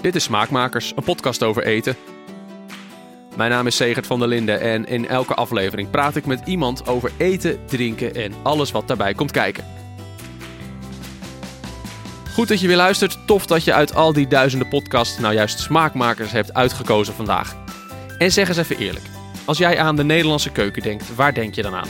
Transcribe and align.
Dit 0.00 0.14
is 0.14 0.24
Smaakmakers, 0.24 0.92
een 0.96 1.02
podcast 1.02 1.42
over 1.42 1.62
eten. 1.62 1.96
Mijn 3.36 3.50
naam 3.50 3.66
is 3.66 3.76
Segert 3.76 4.06
van 4.06 4.18
der 4.18 4.28
Linden 4.28 4.60
en 4.60 4.86
in 4.86 5.08
elke 5.08 5.34
aflevering 5.34 5.90
praat 5.90 6.16
ik 6.16 6.26
met 6.26 6.40
iemand 6.44 6.88
over 6.88 7.12
eten, 7.16 7.58
drinken 7.66 8.14
en 8.14 8.32
alles 8.42 8.70
wat 8.70 8.88
daarbij 8.88 9.14
komt 9.14 9.30
kijken. 9.30 9.64
Goed 12.32 12.48
dat 12.48 12.60
je 12.60 12.66
weer 12.66 12.76
luistert. 12.76 13.18
Tof 13.26 13.46
dat 13.46 13.64
je 13.64 13.72
uit 13.72 13.94
al 13.94 14.12
die 14.12 14.26
duizenden 14.26 14.68
podcasts 14.68 15.18
nou 15.18 15.34
juist 15.34 15.60
Smaakmakers 15.60 16.32
hebt 16.32 16.54
uitgekozen 16.54 17.14
vandaag. 17.14 17.56
En 18.18 18.32
zeg 18.32 18.48
eens 18.48 18.56
even 18.56 18.78
eerlijk. 18.78 19.04
Als 19.44 19.58
jij 19.58 19.78
aan 19.78 19.96
de 19.96 20.04
Nederlandse 20.04 20.50
keuken 20.52 20.82
denkt, 20.82 21.14
waar 21.14 21.34
denk 21.34 21.54
je 21.54 21.62
dan 21.62 21.74
aan? 21.74 21.88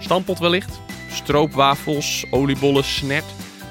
Stampot 0.00 0.38
wellicht? 0.38 0.80
Stroopwafels, 1.10 2.26
oliebollen, 2.30 2.84
snert? 2.84 3.24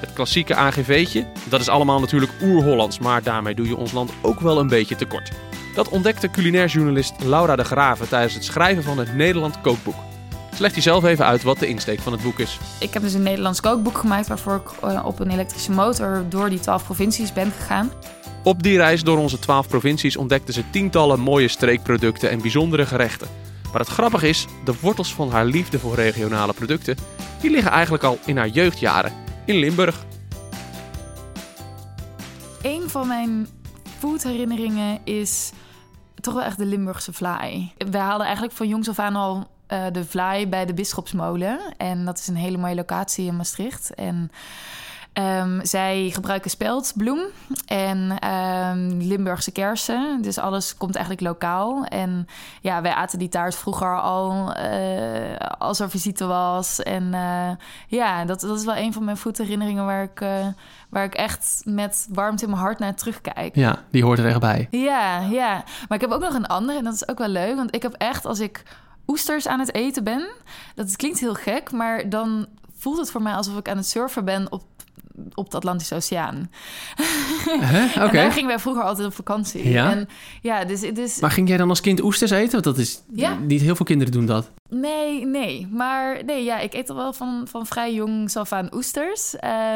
Het 0.06 0.14
klassieke 0.14 0.54
AGV'tje? 0.54 1.26
Dat 1.48 1.60
is 1.60 1.68
allemaal 1.68 2.00
natuurlijk 2.00 2.32
oer-Hollands, 2.42 2.98
maar 2.98 3.22
daarmee 3.22 3.54
doe 3.54 3.68
je 3.68 3.76
ons 3.76 3.92
land 3.92 4.12
ook 4.22 4.40
wel 4.40 4.58
een 4.58 4.68
beetje 4.68 4.96
tekort. 4.96 5.30
Dat 5.74 5.88
ontdekte 5.88 6.30
culinair 6.30 6.66
journalist 6.66 7.14
Laura 7.24 7.56
de 7.56 7.64
Graven 7.64 8.08
tijdens 8.08 8.34
het 8.34 8.44
schrijven 8.44 8.82
van 8.82 8.98
het 8.98 9.14
Nederland 9.14 9.60
Kookboek. 9.60 9.94
Ze 10.54 10.62
legt 10.62 10.74
hij 10.74 10.82
zelf 10.82 11.04
even 11.04 11.24
uit 11.24 11.42
wat 11.42 11.58
de 11.58 11.66
insteek 11.68 12.00
van 12.00 12.12
het 12.12 12.22
boek 12.22 12.38
is. 12.38 12.58
Ik 12.80 12.92
heb 12.92 13.02
dus 13.02 13.14
een 13.14 13.22
Nederlands 13.22 13.60
kookboek 13.60 13.98
gemaakt 13.98 14.26
waarvoor 14.26 14.54
ik 14.54 14.82
eh, 14.82 15.06
op 15.06 15.20
een 15.20 15.30
elektrische 15.30 15.70
motor 15.70 16.24
door 16.28 16.50
die 16.50 16.60
twaalf 16.60 16.84
provincies 16.84 17.32
ben 17.32 17.50
gegaan. 17.50 17.90
Op 18.42 18.62
die 18.62 18.76
reis 18.76 19.02
door 19.02 19.18
onze 19.18 19.38
twaalf 19.38 19.68
provincies 19.68 20.16
ontdekte 20.16 20.52
ze 20.52 20.70
tientallen 20.70 21.20
mooie 21.20 21.48
streekproducten 21.48 22.30
en 22.30 22.40
bijzondere 22.40 22.86
gerechten. 22.86 23.28
Maar 23.72 23.80
het 23.80 23.90
grappige 23.90 24.28
is, 24.28 24.46
de 24.64 24.74
wortels 24.80 25.14
van 25.14 25.30
haar 25.30 25.44
liefde 25.44 25.78
voor 25.78 25.94
regionale 25.94 26.52
producten, 26.52 26.96
die 27.40 27.50
liggen 27.50 27.72
eigenlijk 27.72 28.02
al 28.02 28.18
in 28.24 28.36
haar 28.36 28.48
jeugdjaren 28.48 29.24
in 29.46 29.56
Limburg. 29.56 30.04
Een 32.62 32.90
van 32.90 33.06
mijn 33.08 33.48
foodherinneringen 33.98 35.00
is 35.04 35.52
toch 36.20 36.34
wel 36.34 36.42
echt 36.42 36.58
de 36.58 36.64
Limburgse 36.64 37.12
vlaai. 37.12 37.72
We 37.90 37.98
hadden 37.98 38.26
eigenlijk 38.26 38.56
van 38.56 38.68
jongs 38.68 38.88
af 38.88 38.98
aan 38.98 39.16
al 39.16 39.36
uh, 39.36 39.86
de 39.92 40.04
vlaai 40.04 40.48
bij 40.48 40.66
de 40.66 40.74
Bisschopsmolen. 40.74 41.60
En 41.76 42.04
dat 42.04 42.18
is 42.18 42.26
een 42.26 42.36
hele 42.36 42.56
mooie 42.58 42.74
locatie 42.74 43.26
in 43.26 43.36
Maastricht. 43.36 43.94
En 43.94 44.30
um, 45.18 45.60
zij 45.62 46.10
gebruiken 46.12 46.50
speldbloem 46.50 47.20
en 47.66 48.28
um, 48.28 49.00
Limburgse 49.00 49.50
kersen. 49.50 50.22
Dus 50.22 50.38
alles 50.38 50.76
komt 50.76 50.94
eigenlijk 50.94 51.26
lokaal. 51.26 51.84
En 51.84 52.26
ja, 52.60 52.82
wij 52.82 52.92
aten 52.92 53.18
die 53.18 53.28
taart 53.28 53.54
vroeger 53.54 54.00
al 54.00 54.56
uh, 54.56 55.36
als 55.58 55.80
er 55.80 55.90
visite 55.90 56.26
was. 56.26 56.82
En 56.82 57.02
uh, 57.02 57.50
ja, 57.86 58.24
dat, 58.24 58.40
dat 58.40 58.58
is 58.58 58.64
wel 58.64 58.76
een 58.76 58.92
van 58.92 59.04
mijn 59.04 59.16
voetherinneringen 59.16 59.86
waar 59.86 60.02
ik, 60.02 60.24
waar 60.88 61.04
ik 61.04 61.14
echt 61.14 61.62
met 61.64 62.06
warmte 62.10 62.44
in 62.44 62.50
mijn 62.50 62.62
hart 62.62 62.78
naar 62.78 62.94
terugkijk. 62.94 63.54
Ja, 63.54 63.82
die 63.90 64.04
hoort 64.04 64.18
er 64.18 64.26
echt 64.26 64.40
bij. 64.40 64.68
Ja, 64.70 65.20
ja. 65.20 65.64
Maar 65.88 65.98
ik 65.98 66.00
heb 66.00 66.10
ook 66.10 66.20
nog 66.22 66.34
een 66.34 66.46
andere 66.46 66.78
en 66.78 66.84
dat 66.84 66.94
is 66.94 67.08
ook 67.08 67.18
wel 67.18 67.28
leuk. 67.28 67.56
Want 67.56 67.74
ik 67.74 67.82
heb 67.82 67.92
echt 67.92 68.24
als 68.24 68.40
ik 68.40 68.62
oesters 69.06 69.48
aan 69.48 69.60
het 69.60 69.74
eten 69.74 70.04
ben. 70.04 70.28
Dat 70.74 70.96
klinkt 70.96 71.18
heel 71.18 71.34
gek, 71.34 71.72
maar 71.72 72.08
dan 72.08 72.46
voelt 72.76 72.98
het 72.98 73.10
voor 73.10 73.22
mij 73.22 73.34
alsof 73.34 73.58
ik 73.58 73.68
aan 73.68 73.76
het 73.76 73.88
surfen 73.88 74.24
ben 74.24 74.52
op 74.52 74.62
op 75.34 75.50
de 75.50 75.56
Atlantische 75.56 75.94
Oceaan. 75.94 76.50
Huh? 77.46 77.96
Okay. 77.96 78.12
daar 78.12 78.32
gingen 78.32 78.48
wij 78.48 78.58
vroeger 78.58 78.82
altijd 78.82 79.06
op 79.06 79.14
vakantie. 79.14 79.68
Ja? 79.68 79.90
En, 79.90 80.08
ja 80.42 80.64
dus, 80.64 80.80
dus... 80.80 81.20
Maar 81.20 81.30
ging 81.30 81.48
jij 81.48 81.56
dan 81.56 81.68
als 81.68 81.80
kind 81.80 82.02
oesters 82.02 82.30
eten? 82.30 82.52
Want 82.52 82.64
dat 82.64 82.78
is... 82.78 83.02
Ja. 83.12 83.38
Niet 83.38 83.60
heel 83.60 83.76
veel 83.76 83.86
kinderen 83.86 84.12
doen 84.12 84.26
dat. 84.26 84.50
Nee, 84.68 85.26
nee. 85.26 85.68
Maar 85.70 86.24
nee, 86.24 86.44
ja, 86.44 86.58
ik 86.58 86.74
eet 86.74 86.90
al 86.90 86.96
wel 86.96 87.12
van, 87.12 87.46
van 87.48 87.66
vrij 87.66 87.94
jong 87.94 88.34
af 88.34 88.52
aan 88.52 88.74
oesters. 88.74 89.34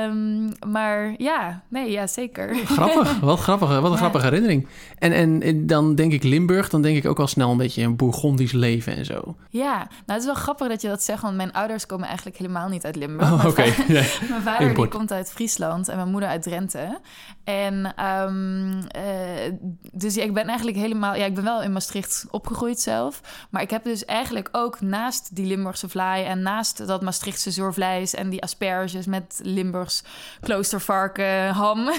Um, 0.09 0.49
maar 0.67 1.15
ja, 1.19 1.63
nee, 1.69 1.91
ja, 1.91 2.07
zeker. 2.07 2.55
Grappig, 2.65 3.21
wat 3.31 3.39
grappig. 3.39 3.69
Wat 3.69 3.85
een 3.85 3.91
Ja. 3.91 3.97
grappige 3.97 4.25
herinnering. 4.25 4.67
En, 4.99 5.13
en, 5.13 5.43
en 5.43 5.67
dan 5.67 5.95
denk 5.95 6.13
ik 6.13 6.23
Limburg, 6.23 6.69
dan 6.69 6.83
denk 6.83 6.97
ik 6.97 7.07
ook 7.07 7.19
al 7.21 7.27
snel 7.27 7.51
een 7.51 7.57
beetje 7.57 7.83
een 7.83 7.97
Bourgondisch 7.97 8.53
leven 8.53 8.97
en 8.97 9.05
zo. 9.05 9.37
Ja, 9.51 9.77
nou 9.77 9.89
het 10.07 10.19
is 10.19 10.25
wel 10.25 10.35
grappig 10.35 10.69
dat 10.69 10.83
je 10.83 10.89
dat 10.89 11.03
zegt, 11.03 11.23
want 11.23 11.37
mijn 11.37 11.53
ouders 11.53 11.87
komen 11.87 12.07
eigenlijk 12.07 12.37
helemaal 12.37 12.69
niet 12.69 12.85
uit 12.85 12.97
Limburg. 12.97 13.33
Oh, 13.33 13.57
Mijn 13.57 13.75
Ja. 13.89 14.03
Vader 14.43 14.75
die 14.75 14.89
komt 14.89 15.13
uit 15.13 15.31
Friesland 15.33 15.89
en 15.89 15.97
mijn 15.97 16.11
moeder 16.11 16.29
uit 16.29 16.43
Drenthe. 16.43 16.99
En 17.45 17.93
ehm, 17.97 18.81
eh, 18.89 19.53
dus 19.93 20.15
ja, 20.15 20.23
ik 20.23 20.35
ben 20.35 20.47
eigenlijk 20.47 20.77
helemaal... 20.79 21.15
Ja, 21.15 21.25
ik 21.25 21.35
ben 21.35 21.45
wel 21.45 21.63
in 21.63 21.73
Maastricht 21.73 22.27
opgegroeid 22.31 22.81
zelf. 22.81 23.21
Maar 23.51 23.63
ik 23.63 23.71
heb 23.71 23.85
dus 23.85 24.05
eigenlijk 24.05 24.49
ook 24.53 24.80
naast 24.81 25.37
die 25.37 25.47
Limburgse 25.47 25.89
vlaai... 25.89 26.25
en 26.25 26.43
naast 26.43 26.87
dat 26.87 27.03
Maastrichtse 27.03 27.51
zoorvleis 27.51 28.15
en 28.15 28.29
die 28.29 28.43
asperges... 28.43 29.07
met 29.07 29.41
Limburgs 29.43 30.03
kloostervarken, 30.41 31.49
ham... 31.49 31.91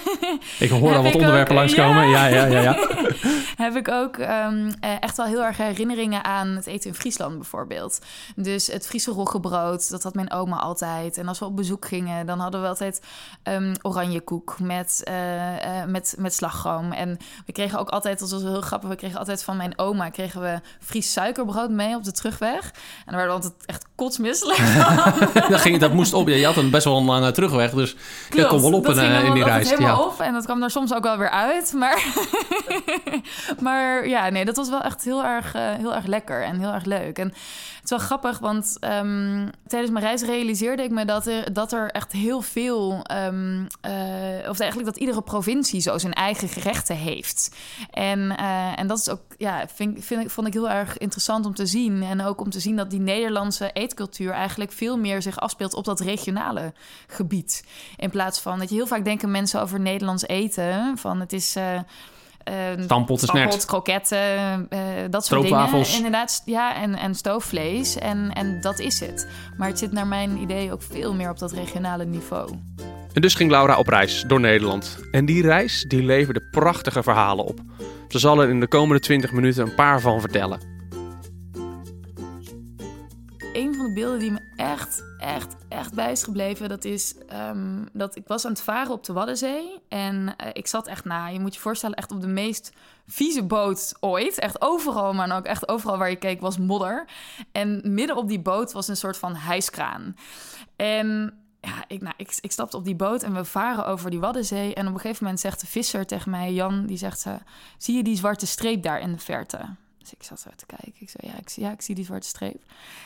Ik 0.60 0.70
hoor 0.70 0.96
al 0.96 1.04
wat 1.04 1.16
onderwerpen 1.16 1.56
langskomen. 1.56 2.10
Ja, 2.10 2.26
ja, 2.26 2.46
ja. 2.46 2.62
ja. 2.62 2.76
heb 3.64 3.76
ik 3.76 3.88
ook 3.88 4.18
ehm, 4.18 4.72
eh, 4.80 4.96
echt 5.00 5.18
wel 5.18 5.26
heel 5.26 5.44
erg 5.44 5.58
herinneringen 5.58 6.24
aan 6.24 6.48
het 6.48 6.68
eten 6.68 6.90
in 6.90 6.96
Friesland 6.96 7.36
bijvoorbeeld. 7.36 8.00
Dus 8.36 8.68
het 8.68 8.88
Friese 8.88 9.12
roggebrood, 9.12 9.90
dat 9.90 10.04
had 10.04 10.14
mijn 10.14 10.32
oma 10.32 10.58
altijd. 10.58 11.18
En 11.18 11.28
als 11.28 11.40
we 11.40 11.46
op 11.46 11.56
bezoek 11.56 11.86
gingen, 11.86 12.26
dan 12.26 12.40
hadden 12.40 12.62
we 12.62 12.68
altijd 12.68 13.02
ehm 13.44 13.74
oranje 13.82 14.22
koek 14.22 14.60
met, 14.60 15.02
eh, 15.04 15.82
eh, 15.82 15.88
met, 15.88 16.16
met 16.18 16.34
slagroom. 16.34 16.92
En 16.92 17.18
we 17.46 17.52
kregen 17.52 17.80
ook 17.80 17.90
altijd, 17.90 18.20
dat 18.20 18.32
was 18.32 18.42
heel 18.42 18.62
grappig, 18.62 18.90
we 18.90 18.96
kregen 18.96 19.20
altijd 19.20 19.44
van 19.44 19.58
mijn 19.58 19.80
oma 19.80 20.10
kregen 20.10 20.42
we 20.42 20.60
Fries 20.80 21.12
suikerbrood 21.12 21.70
mee 21.70 21.96
op 21.96 22.04
de 22.04 22.12
terugweg. 22.12 22.71
En 23.06 23.14
daar 23.14 23.16
werden 23.16 23.38
we 23.38 23.44
altijd 23.44 23.66
echt 23.66 23.86
kotsmisselijk 23.96 24.60
dat, 25.50 25.62
ging, 25.62 25.80
dat 25.80 25.94
moest 25.94 26.14
op. 26.14 26.28
Je 26.28 26.46
had 26.46 26.58
een 26.58 26.70
best 26.70 26.84
wel 26.84 26.98
een 26.98 27.06
lange 27.06 27.32
terugweg, 27.32 27.72
dus 27.72 27.96
dat 28.30 28.48
kon 28.48 28.62
wel 28.62 28.74
op 28.74 28.86
dat 28.86 28.98
eh, 28.98 29.24
in 29.24 29.34
die 29.34 29.44
reis. 29.44 29.70
helemaal 29.70 29.98
Ja. 29.98 30.06
op 30.06 30.20
en 30.20 30.34
dat 30.34 30.46
kwam 30.46 30.64
er 30.64 30.72
soms 30.72 30.94
ook 30.94 31.04
wel 31.04 31.18
weer 31.18 31.30
uit. 31.30 31.74
Maar, 31.74 32.06
maar 33.60 34.08
ja, 34.08 34.30
nee, 34.30 34.46
dat 34.46 34.56
was 34.56 34.70
wel 34.70 34.82
echt 34.82 35.04
heel 35.04 35.24
erg, 35.24 35.54
eh, 35.54 35.62
heel 35.74 35.96
erg 35.96 36.06
lekker 36.06 36.44
en 36.44 36.60
heel 36.60 36.72
erg 36.72 36.86
leuk. 36.86 37.18
En 37.18 37.28
het 37.28 37.84
is 37.84 37.98
wel 37.98 38.00
grappig, 38.00 38.40
want 38.40 38.78
ehm, 38.80 39.48
tijdens 39.68 39.92
mijn 39.92 40.06
reis 40.06 40.22
realiseerde 40.22 40.84
ik 40.84 40.92
me 40.92 41.06
dat 41.06 41.28
er, 41.28 41.54
dat 41.54 41.72
er 41.72 41.90
echt 41.90 42.12
heel 42.12 42.42
veel... 42.42 43.00
ehm, 43.04 43.66
eh, 43.82 44.50
of 44.50 44.60
eigenlijk 44.60 44.86
dat 44.86 44.98
iedere 44.98 45.22
provincie 45.22 45.82
zo 45.82 45.98
zijn 45.98 46.14
eigen 46.14 46.48
gerechten 46.48 46.96
heeft. 46.96 47.56
En, 47.92 48.38
en 48.76 48.88
dat 48.88 48.98
is 48.98 49.10
ook, 49.10 49.22
ja, 49.38 49.66
vind, 49.74 50.06
vind 50.06 50.22
ik, 50.22 50.30
vond 50.30 50.48
ik 50.48 50.54
heel 50.54 50.70
erg 50.70 50.98
interessant 50.98 51.46
om 51.46 51.56
te 51.56 51.66
zien. 51.66 52.04
En 52.04 52.22
ook 52.26 52.42
om 52.42 52.50
te 52.50 52.60
zien 52.62 52.76
dat 52.76 52.90
die 52.90 53.00
Nederlandse 53.00 53.70
eetcultuur 53.74 54.32
eigenlijk 54.32 54.72
veel 54.72 54.98
meer 54.98 55.22
zich 55.22 55.40
afspeelt 55.40 55.74
op 55.74 55.86
dat 55.86 56.00
regionale 56.00 56.74
gebied. 57.08 57.64
In 57.98 58.10
plaats 58.10 58.40
van 58.40 58.60
dat 58.60 58.70
je 58.70 58.76
heel 58.76 58.88
vaak 58.88 59.04
denken 59.04 59.32
mensen 59.32 59.62
over 59.62 59.80
Nederlands 59.80 60.28
eten. 60.28 60.98
Van 60.98 61.20
het 61.20 61.34
is. 61.34 61.58
stampot, 62.80 63.20
snert. 63.20 63.66
kroketten, 63.66 64.68
eh, 64.70 64.80
dat 65.10 65.26
soort 65.26 65.46
Stroopwafels. 65.46 65.88
dingen. 65.88 66.06
Inderdaad, 66.06 66.42
ja, 66.46 66.76
en, 66.76 66.96
en 66.96 67.16
stoofvlees. 67.16 67.96
En, 67.96 68.32
en 68.34 68.62
dat 68.62 68.80
is 68.80 69.00
het. 69.00 69.28
Maar 69.58 69.68
het 69.68 69.80
zit 69.80 69.92
naar 69.92 70.08
mijn 70.08 70.38
idee 70.38 70.72
ook 70.72 70.82
veel 70.82 71.14
meer 71.14 71.30
op 71.30 71.40
dat 71.40 71.52
regionale 71.52 72.06
niveau. 72.06 72.50
En 73.14 73.22
dus 73.22 73.34
ging 73.34 73.52
Laura 73.52 73.78
op 73.78 73.88
reis 73.88 74.24
door 74.28 74.40
Nederland. 74.40 74.98
En 75.12 75.26
die 75.26 75.42
reis 75.42 75.86
die 75.88 76.04
leverde 76.04 76.42
prachtige 76.52 77.04
verhalen 77.04 77.46
op. 77.46 77.60
Ze 78.08 78.20
zal 78.20 78.42
er 78.42 78.50
in 78.50 78.60
de 78.60 78.68
komende 78.68 79.02
20 79.02 79.32
minuten 79.32 79.64
een 79.64 79.76
paar 79.76 80.02
van 80.02 80.20
vertellen. 80.20 80.81
Beelden 83.94 84.20
die 84.20 84.32
me 84.32 84.40
echt, 84.56 85.04
echt, 85.18 85.56
echt 85.70 85.94
bij 85.94 86.12
is 86.12 86.24
gebleven, 86.24 86.70
dat 86.70 86.86
is 86.86 87.16
ehm, 87.28 87.86
dat 87.94 88.16
ik 88.16 88.28
was 88.28 88.46
aan 88.46 88.52
het 88.52 88.62
varen 88.62 88.92
op 88.92 89.04
de 89.04 89.14
Waddenzee. 89.14 89.82
En 89.88 90.36
eh, 90.38 90.50
ik 90.54 90.68
zat 90.68 90.88
echt 90.88 91.06
na, 91.06 91.28
je 91.28 91.40
moet 91.40 91.54
je 91.54 91.60
voorstellen, 91.60 91.96
echt 91.96 92.12
op 92.12 92.22
de 92.22 92.28
meest 92.28 92.72
vieze 93.08 93.44
boot 93.44 93.94
ooit. 94.00 94.40
Echt 94.40 94.62
overal, 94.62 95.14
maar 95.14 95.38
ook 95.38 95.46
echt 95.46 95.68
overal 95.68 95.98
waar 95.98 96.10
je 96.10 96.16
keek 96.16 96.42
was 96.42 96.58
modder. 96.58 97.06
En 97.52 97.82
midden 97.84 98.16
op 98.16 98.28
die 98.28 98.42
boot 98.42 98.72
was 98.72 98.88
een 98.88 98.98
soort 98.98 99.18
van 99.18 99.36
hijskraan. 99.36 100.16
En 100.76 101.34
ja, 101.62 101.84
ik, 101.88 102.02
nou, 102.02 102.14
ik, 102.18 102.38
ik 102.42 102.52
stapte 102.52 102.78
op 102.78 102.86
die 102.86 102.96
boot 102.96 103.24
en 103.24 103.34
we 103.34 103.46
varen 103.46 103.86
over 103.86 104.10
die 104.10 104.20
Waddenzee. 104.20 104.74
En 104.74 104.88
op 104.88 104.94
een 104.94 105.00
gegeven 105.00 105.24
moment 105.24 105.42
zegt 105.42 105.60
de 105.60 105.68
visser 105.68 106.06
tegen 106.06 106.32
mij, 106.32 106.54
Jan, 106.54 106.86
die 106.86 106.98
zegt 106.98 107.20
ze... 107.20 107.38
Zie 107.78 107.96
je 107.96 108.04
die 108.04 108.18
zwarte 108.18 108.48
streep 108.48 108.84
daar 108.84 109.00
in 109.00 109.12
de 109.12 109.20
verte? 109.20 109.60
Dus 110.02 110.14
ik 110.14 110.24
zat 110.24 110.40
zo 110.40 110.50
te 110.56 110.66
kijken. 110.66 110.94
Ik 111.02 111.10
zei, 111.10 111.32
ja, 111.34 111.40
ik, 111.40 111.50
zie- 111.50 111.64
ja, 111.64 111.72
ik 111.72 111.82
zie 111.82 111.96
die 111.96 112.06
zwarte 112.06 112.28
streep. 112.28 112.64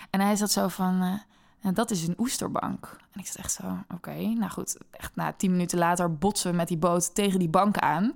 En 0.10 0.22
hij 0.22 0.36
zat 0.36 0.52
zo 0.52 0.68
van, 0.68 1.02
eh, 1.02 1.68
en 1.68 1.74
dat 1.74 1.92
is 1.92 2.08
een 2.08 2.16
oesterbank. 2.18 2.98
En 3.12 3.20
ik 3.20 3.28
zat 3.28 3.36
echt 3.36 3.52
zo, 3.54 3.64
oké, 3.94 4.14
nou 4.16 4.50
goed. 4.52 4.78
Echt 4.92 5.16
na 5.16 5.34
tien 5.34 5.52
minuten 5.52 5.78
later 5.78 6.16
botsen 6.18 6.52
we 6.52 6.58
met 6.58 6.68
die 6.68 6.78
boot 6.78 7.16
tegen 7.16 7.40
die 7.40 7.50
bank 7.50 7.78
aan. 7.78 8.14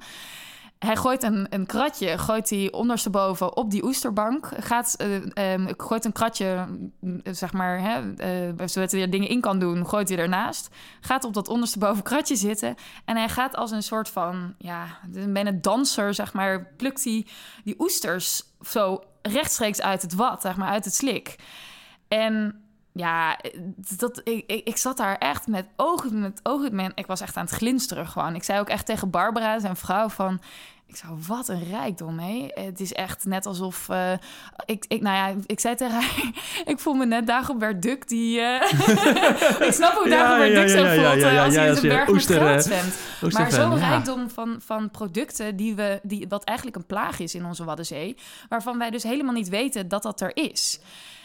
Hij 0.80 0.96
gooit 0.96 1.24
een, 1.24 1.48
een 1.50 1.66
kratje, 1.66 2.18
gooit 2.18 2.50
hij 2.50 2.72
ondersteboven 2.72 3.58
op 3.58 3.72
die 3.72 3.84
oesterbank. 3.84 4.50
Gaat, 4.60 4.94
eh, 4.98 5.54
ehm, 5.54 5.74
gooit 5.78 6.06
een 6.06 6.12
kratje, 6.12 6.66
mm, 7.00 7.22
zeg 7.24 7.54
maar, 7.54 7.80
hè, 7.82 8.14
eh, 8.16 8.68
zodat 8.68 8.92
hij 8.92 9.02
er 9.02 9.10
dingen 9.10 9.28
in 9.30 9.42
kan 9.42 9.60
doen, 9.60 9.88
gooit 9.88 10.10
hij 10.10 10.18
ernaast. 10.18 10.70
Gaat 11.00 11.24
op 11.24 11.34
dat 11.34 11.48
ondersteboven 11.48 12.04
kratje 12.04 12.36
zitten. 12.36 12.76
En 13.06 13.16
hij 13.18 13.30
gaat 13.30 13.56
als 13.56 13.72
een 13.72 13.84
soort 13.84 14.10
van, 14.10 14.54
ja, 14.58 14.86
bijna 15.28 15.52
danser, 15.52 16.14
zeg 16.14 16.34
maar, 16.34 16.66
plukt 16.78 17.04
hij 17.04 17.28
die 17.64 17.76
oesters 17.80 18.44
zo 18.62 19.04
rechtstreeks 19.22 19.82
uit 19.82 20.02
het 20.02 20.14
wat, 20.14 20.42
zeg 20.42 20.56
maar, 20.56 20.70
uit 20.70 20.86
het 20.86 20.94
slik. 20.94 21.36
En 22.08 22.64
ja, 22.94 23.40
dat, 23.98 24.22
ik, 24.24 24.44
ik, 24.48 24.68
ik 24.68 24.78
zat 24.78 24.98
daar 24.98 25.18
echt 25.18 25.48
met 25.48 25.68
ogen, 25.76 26.20
met 26.20 26.40
ogen. 26.44 26.92
Ik 26.96 27.06
was 27.06 27.22
echt 27.22 27.38
aan 27.38 27.46
het 27.46 27.54
glinsteren 27.54 28.08
gewoon. 28.08 28.36
Ik 28.36 28.44
zei 28.44 28.60
ook 28.60 28.70
echt 28.70 28.86
tegen 28.86 29.10
Barbara, 29.10 29.60
zijn 29.60 29.76
vrouw, 29.76 30.10
van... 30.10 30.42
Ik 30.90 30.96
zou, 30.96 31.18
wat 31.28 31.48
een 31.48 31.64
rijkdom, 31.70 32.20
hé. 32.20 32.48
Het 32.54 32.80
is 32.80 32.94
echt 32.94 33.26
net 33.26 33.46
alsof... 33.46 33.88
Uh, 33.92 34.12
ik, 34.66 34.86
ik, 34.88 35.02
nou 35.02 35.16
ja, 35.16 35.42
ik 35.46 35.60
zei 35.60 35.76
tegen 35.76 35.94
haar... 35.94 36.32
ik 36.74 36.80
voel 36.80 36.94
me 36.94 37.06
net 37.06 37.28
Dagobert 37.28 37.82
Duck 37.82 38.08
die... 38.08 38.40
Uh, 38.40 38.62
ik 39.68 39.74
snap 39.74 39.94
hoe 39.94 40.10
Dagobert 40.10 40.52
ja, 40.52 40.60
Duck 40.60 40.70
zo 40.70 40.78
voelt 40.78 41.22
ja, 41.22 41.46
als 41.46 41.56
hij 41.56 41.68
in 41.68 41.76
de 41.76 41.82
berg 41.82 42.10
Oester, 42.10 42.44
met 42.44 42.72
uh, 43.22 43.32
Maar 43.32 43.52
zo'n 43.52 43.78
rijkdom 43.78 44.30
van, 44.30 44.62
van 44.66 44.92
producten 44.92 45.56
die 45.56 45.76
we... 45.76 46.00
Die, 46.04 46.26
wat 46.28 46.44
eigenlijk 46.44 46.78
een 46.78 46.86
plaag 46.86 47.20
is 47.20 47.36
in 47.36 47.46
onze 47.46 47.64
Waddenzee... 47.64 48.18
waarvan 48.48 48.78
wij 48.78 48.90
dus 48.90 49.04
helemaal 49.04 49.34
niet 49.34 49.50
weten 49.50 49.88
dat 49.88 50.04
dat 50.04 50.22
er 50.22 50.32
is. 50.36 50.80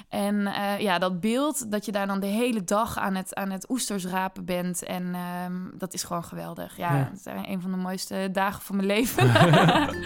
En 0.08 0.34
uh, 0.34 0.78
ja, 0.78 0.98
dat 0.98 1.20
beeld 1.20 1.70
dat 1.70 1.84
je 1.84 1.92
daar 1.92 2.06
dan 2.06 2.20
de 2.20 2.26
hele 2.26 2.64
dag 2.64 2.98
aan 2.98 3.14
het, 3.14 3.34
aan 3.34 3.50
het 3.50 3.70
oesters 3.70 4.06
rapen 4.06 4.44
bent. 4.44 4.82
En 4.82 5.02
uh, 5.02 5.20
dat 5.74 5.94
is 5.94 6.02
gewoon 6.02 6.24
geweldig. 6.24 6.76
Ja, 6.76 6.92
ja. 6.96 7.10
het 7.10 7.18
is 7.18 7.48
een 7.48 7.60
van 7.60 7.70
de 7.70 7.76
mooiste 7.76 8.28
dagen 8.32 8.62
van 8.62 8.76
mijn 8.76 8.88
leven. 8.88 9.32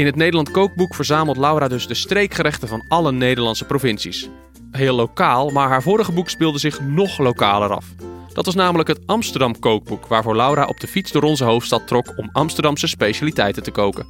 In 0.00 0.06
het 0.06 0.16
Nederland 0.16 0.50
Kookboek 0.50 0.94
verzamelt 0.94 1.36
Laura 1.36 1.68
dus 1.68 1.86
de 1.86 1.94
streekgerechten 1.94 2.68
van 2.68 2.84
alle 2.88 3.12
Nederlandse 3.12 3.64
provincies. 3.64 4.28
Heel 4.70 4.94
lokaal, 4.94 5.50
maar 5.50 5.68
haar 5.68 5.82
vorige 5.82 6.12
boek 6.12 6.28
speelde 6.28 6.58
zich 6.58 6.80
nog 6.80 7.18
lokaler 7.18 7.74
af. 7.74 7.86
Dat 8.32 8.46
was 8.46 8.54
namelijk 8.54 8.88
het 8.88 9.06
Amsterdam 9.06 9.58
Kookboek, 9.58 10.06
waarvoor 10.06 10.36
Laura 10.36 10.64
op 10.64 10.80
de 10.80 10.86
fiets 10.86 11.12
door 11.12 11.22
onze 11.22 11.44
hoofdstad 11.44 11.86
trok 11.86 12.12
om 12.16 12.28
Amsterdamse 12.32 12.86
specialiteiten 12.86 13.62
te 13.62 13.70
koken. 13.70 14.06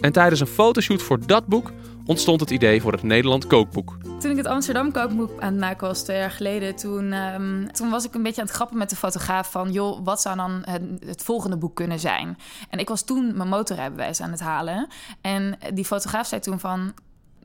En 0.00 0.12
tijdens 0.12 0.40
een 0.40 0.46
fotoshoot 0.46 1.02
voor 1.02 1.26
dat 1.26 1.46
boek 1.46 1.72
ontstond 2.06 2.40
het 2.40 2.50
idee 2.50 2.80
voor 2.80 2.92
het 2.92 3.02
Nederland 3.02 3.46
Kookboek. 3.46 3.96
Toen 4.20 4.30
ik 4.30 4.36
het 4.36 4.46
Amsterdam 4.46 4.92
Kookboek 4.92 5.40
aan 5.40 5.52
het 5.52 5.60
maken 5.60 5.86
was, 5.86 6.02
twee 6.02 6.16
jaar 6.16 6.30
geleden, 6.30 6.76
toen, 6.76 7.12
um, 7.12 7.72
toen 7.72 7.90
was 7.90 8.04
ik 8.04 8.14
een 8.14 8.22
beetje 8.22 8.40
aan 8.40 8.46
het 8.46 8.56
grappen 8.56 8.78
met 8.78 8.90
de 8.90 8.96
fotograaf 8.96 9.50
van, 9.50 9.72
joh, 9.72 10.04
wat 10.04 10.20
zou 10.20 10.36
dan 10.36 10.62
het, 10.64 10.82
het, 11.06 11.22
volgende 11.22 11.56
boek 11.56 11.74
kunnen 11.74 12.00
zijn? 12.00 12.38
En 12.70 12.78
ik 12.78 12.88
was 12.88 13.02
toen 13.02 13.36
mijn 13.36 13.48
motorrijbewijs 13.48 14.20
aan 14.20 14.30
het 14.30 14.40
halen. 14.40 14.88
En 15.20 15.58
die 15.74 15.84
fotograaf 15.84 16.26
zei 16.26 16.40
toen 16.40 16.60
van, 16.60 16.92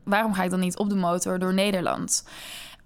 waarom 0.03 0.33
ga 0.33 0.43
ik 0.43 0.49
dan 0.49 0.59
niet 0.59 0.77
op 0.77 0.89
de 0.89 0.95
motor 0.95 1.39
door 1.39 1.53
Nederland? 1.53 2.23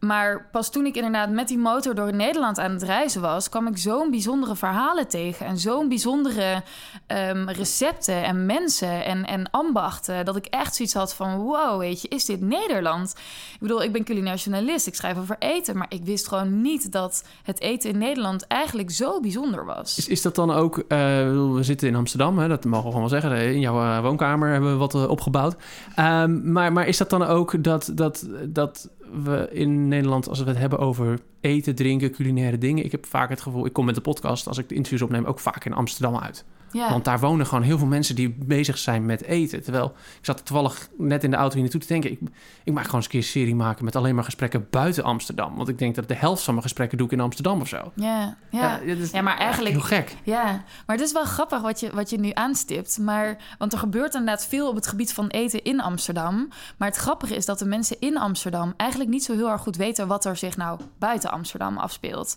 Maar 0.02 0.48
pas 0.52 0.72
toen 0.72 0.86
ik 0.86 0.96
inderdaad 0.96 1.30
met 1.30 1.48
die 1.48 1.58
motor 1.58 1.96
door 1.96 2.14
Nederland 2.14 2.60
aan 2.60 2.72
het 2.72 2.84
reizen 2.84 3.22
was, 3.22 3.50
kwam 3.50 3.68
ik 3.68 3.78
zo'n 3.78 4.10
bijzondere 4.10 4.56
verhalen 4.56 5.08
tegen. 5.08 5.46
En 5.46 5.58
zo'n 5.58 5.88
bijzondere 5.88 6.64
um, 7.08 7.50
recepten 7.50 8.24
en 8.24 8.46
mensen 8.46 9.06
en, 9.06 9.26
en 9.26 9.52
ambachten. 9.52 10.26
Dat 10.26 10.36
ik 10.36 10.46
echt 10.46 10.76
zoiets 10.76 10.94
had 10.94 11.14
van: 11.14 11.38
wow, 11.38 11.80
weet 11.80 12.02
je, 12.02 12.08
is 12.08 12.26
dit 12.26 12.42
Nederland? 12.42 13.14
Ik 13.54 13.60
bedoel, 13.60 13.84
ik 13.84 13.92
ben 13.92 14.04
culinair 14.04 14.36
journalist, 14.36 14.88
ik 14.88 14.96
schrijf 14.96 15.18
over 15.18 15.36
eten. 15.40 15.78
Maar 15.78 15.90
ik 15.90 16.04
wist 16.04 16.28
gewoon 16.28 16.62
niet 16.62 16.92
dat 16.92 17.24
het 17.44 17.60
eten 17.60 17.90
in 17.90 17.98
Nederland 17.98 18.48
eigenlijk 18.48 18.92
zo 18.92 19.20
bijzonder 19.20 19.66
was. 19.66 19.98
Is, 19.98 20.08
is 20.08 20.22
dat 20.22 20.36
dan 20.36 20.52
ook, 20.52 20.78
uh, 20.78 20.84
we 20.88 21.60
zitten 21.62 21.88
in 21.88 21.96
Amsterdam, 21.96 22.40
hè, 22.40 22.48
dat 22.48 22.66
mogen 22.66 22.86
we 22.86 22.92
gewoon 22.92 23.10
wel 23.10 23.20
zeggen. 23.22 23.54
In 23.54 23.60
jouw 23.60 23.82
uh, 23.82 24.02
woonkamer 24.02 24.52
hebben 24.52 24.72
we 24.72 24.78
wat 24.78 24.96
uh, 24.96 25.10
opgebouwd. 25.10 25.56
Um, 26.00 26.52
maar, 26.52 26.74
maar 26.74 26.88
is 26.88 26.98
dat 26.98 27.10
dan 27.10 27.24
ook 27.24 27.64
dat. 27.64 27.92
dat, 27.94 28.28
dat 28.48 28.90
we 29.24 29.50
in 29.52 29.88
Nederland, 29.88 30.30
als 30.30 30.40
we 30.40 30.50
het 30.50 30.58
hebben 30.58 30.80
over 30.80 31.20
eten, 31.42 31.76
drinken, 31.76 32.12
culinaire 32.12 32.58
dingen. 32.58 32.86
Ik 32.86 32.92
heb 32.92 33.06
vaak 33.06 33.30
het 33.30 33.42
gevoel, 33.42 33.66
ik 33.66 33.74
kom 33.74 33.86
met 33.86 33.96
de 33.96 34.02
podcast, 34.02 34.48
als 34.48 34.58
ik 34.58 34.70
de 34.70 34.76
interviews 34.76 35.02
opneem, 35.02 35.26
ook 35.26 35.40
vaak 35.40 35.66
in 35.66 35.74
Amsterdam 35.74 36.18
uit. 36.18 36.46
Ja. 36.72 36.90
Want 36.90 37.06
daar 37.06 37.20
wonen 37.20 37.46
gewoon 37.46 37.64
heel 37.64 37.78
veel 37.78 37.88
mensen 37.88 38.16
die 38.16 38.30
bezig 38.30 38.78
zijn 38.78 39.06
met 39.06 39.24
eten. 39.24 39.64
Terwijl 39.64 39.86
ik 40.20 40.26
zat 40.26 40.46
toevallig 40.46 40.90
net 40.98 41.24
in 41.24 41.32
de 41.32 41.38
auto 41.38 41.54
hier 41.54 41.62
naartoe 41.62 41.82
te 41.82 41.88
denken. 41.88 42.12
Ik, 42.12 42.20
ik 42.64 42.74
maak 42.74 42.84
gewoon 42.84 42.96
eens 42.96 43.06
een 43.06 43.12
keer 43.12 43.20
een 43.20 43.26
serie 43.26 43.56
maken 43.56 43.86
met 43.86 43.96
alleen 43.96 44.16
maar 44.16 44.24
gesprekken 44.24 44.68
buiten 44.70 45.04
Amsterdam. 45.04 45.56
Want 45.56 45.68
ik 45.68 45.78
denk 45.78 45.96
dat 45.96 46.08
de 46.08 46.16
helft 46.16 46.44
van 46.44 46.54
mijn 46.54 46.66
gesprekken 46.66 46.98
doe 46.98 47.08
ik 47.08 47.14
in 47.14 47.20
Amsterdam 47.20 47.62
of 47.62 47.68
zo. 47.68 47.92
Ja, 47.96 48.38
ja. 48.50 48.80
ja, 48.86 48.96
ja 49.12 49.22
maar 49.22 49.38
eigenlijk. 49.38 49.76
Heel 49.76 49.84
gek. 49.84 50.16
Ja, 50.24 50.64
maar 50.86 50.96
het 50.96 51.06
is 51.06 51.12
wel 51.12 51.26
grappig 51.26 51.62
wat 51.62 51.80
je, 51.80 51.92
wat 51.94 52.10
je 52.10 52.20
nu 52.20 52.32
aanstipt. 52.34 52.98
Maar, 52.98 53.38
want 53.58 53.74
er 53.74 53.80
gebeurt 53.80 54.14
inderdaad 54.14 54.46
veel 54.46 54.70
op 54.70 54.76
het 54.76 54.88
gebied 54.88 55.14
van 55.14 55.28
eten 55.28 55.64
in 55.64 55.82
Amsterdam. 55.82 56.48
Maar 56.78 56.88
het 56.88 56.98
grappige 56.98 57.36
is 57.36 57.46
dat 57.46 57.60
de 57.60 57.66
mensen 57.66 57.98
in 58.00 58.18
Amsterdam 58.18 58.74
eigenlijk 58.78 59.10
niet 59.10 59.24
zo 59.24 59.34
heel 59.34 59.50
erg 59.50 59.62
goed 59.62 59.76
weten 59.76 60.08
wat 60.08 60.26
er 60.26 60.38
zich 60.38 60.58
nou 60.58 60.80
buiten 60.98 61.32
Amsterdam 61.32 61.78
afspeelt. 61.78 62.36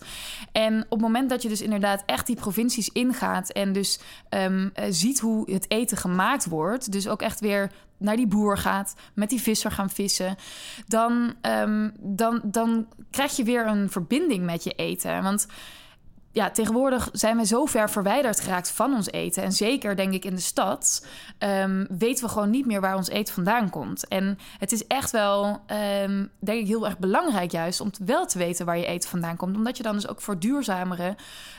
En 0.52 0.82
op 0.82 0.90
het 0.90 1.00
moment 1.00 1.30
dat 1.30 1.42
je 1.42 1.48
dus 1.48 1.62
inderdaad 1.62 2.02
echt 2.06 2.26
die 2.26 2.36
provincies 2.36 2.88
ingaat 2.88 3.50
en 3.50 3.72
dus 3.72 4.00
um, 4.34 4.72
ziet 4.88 5.20
hoe 5.20 5.50
het 5.50 5.70
eten 5.70 5.96
gemaakt 5.96 6.46
wordt, 6.46 6.92
dus 6.92 7.08
ook 7.08 7.22
echt 7.22 7.40
weer 7.40 7.70
naar 7.98 8.16
die 8.16 8.26
boer 8.26 8.58
gaat, 8.58 8.94
met 9.14 9.28
die 9.28 9.40
visser 9.40 9.70
gaan 9.70 9.90
vissen, 9.90 10.36
dan, 10.86 11.34
um, 11.42 11.92
dan, 12.00 12.40
dan 12.44 12.86
krijg 13.10 13.36
je 13.36 13.44
weer 13.44 13.66
een 13.66 13.90
verbinding 13.90 14.44
met 14.44 14.64
je 14.64 14.72
eten. 14.72 15.22
Want 15.22 15.46
ja, 16.34 16.50
tegenwoordig 16.50 17.08
zijn 17.12 17.36
we 17.36 17.46
zo 17.46 17.64
ver 17.64 17.90
verwijderd 17.90 18.40
geraakt 18.40 18.70
van 18.70 18.94
ons 18.94 19.10
eten. 19.10 19.42
En 19.42 19.52
zeker, 19.52 19.96
denk 19.96 20.12
ik, 20.12 20.24
in 20.24 20.34
de 20.34 20.40
stad 20.40 21.06
um, 21.38 21.86
weten 21.98 22.24
we 22.24 22.30
gewoon 22.30 22.50
niet 22.50 22.66
meer 22.66 22.80
waar 22.80 22.96
ons 22.96 23.08
eten 23.08 23.34
vandaan 23.34 23.70
komt. 23.70 24.08
En 24.08 24.38
het 24.58 24.72
is 24.72 24.86
echt 24.86 25.10
wel, 25.10 25.60
um, 26.02 26.30
denk 26.38 26.60
ik, 26.60 26.66
heel 26.66 26.86
erg 26.86 26.98
belangrijk 26.98 27.50
juist 27.50 27.80
om 27.80 27.90
wel 28.04 28.26
te 28.26 28.38
weten 28.38 28.66
waar 28.66 28.78
je 28.78 28.86
eten 28.86 29.10
vandaan 29.10 29.36
komt. 29.36 29.56
Omdat 29.56 29.76
je 29.76 29.82
dan 29.82 29.94
dus 29.94 30.08
ook 30.08 30.20
voor 30.20 30.38
duurzamere, 30.38 31.16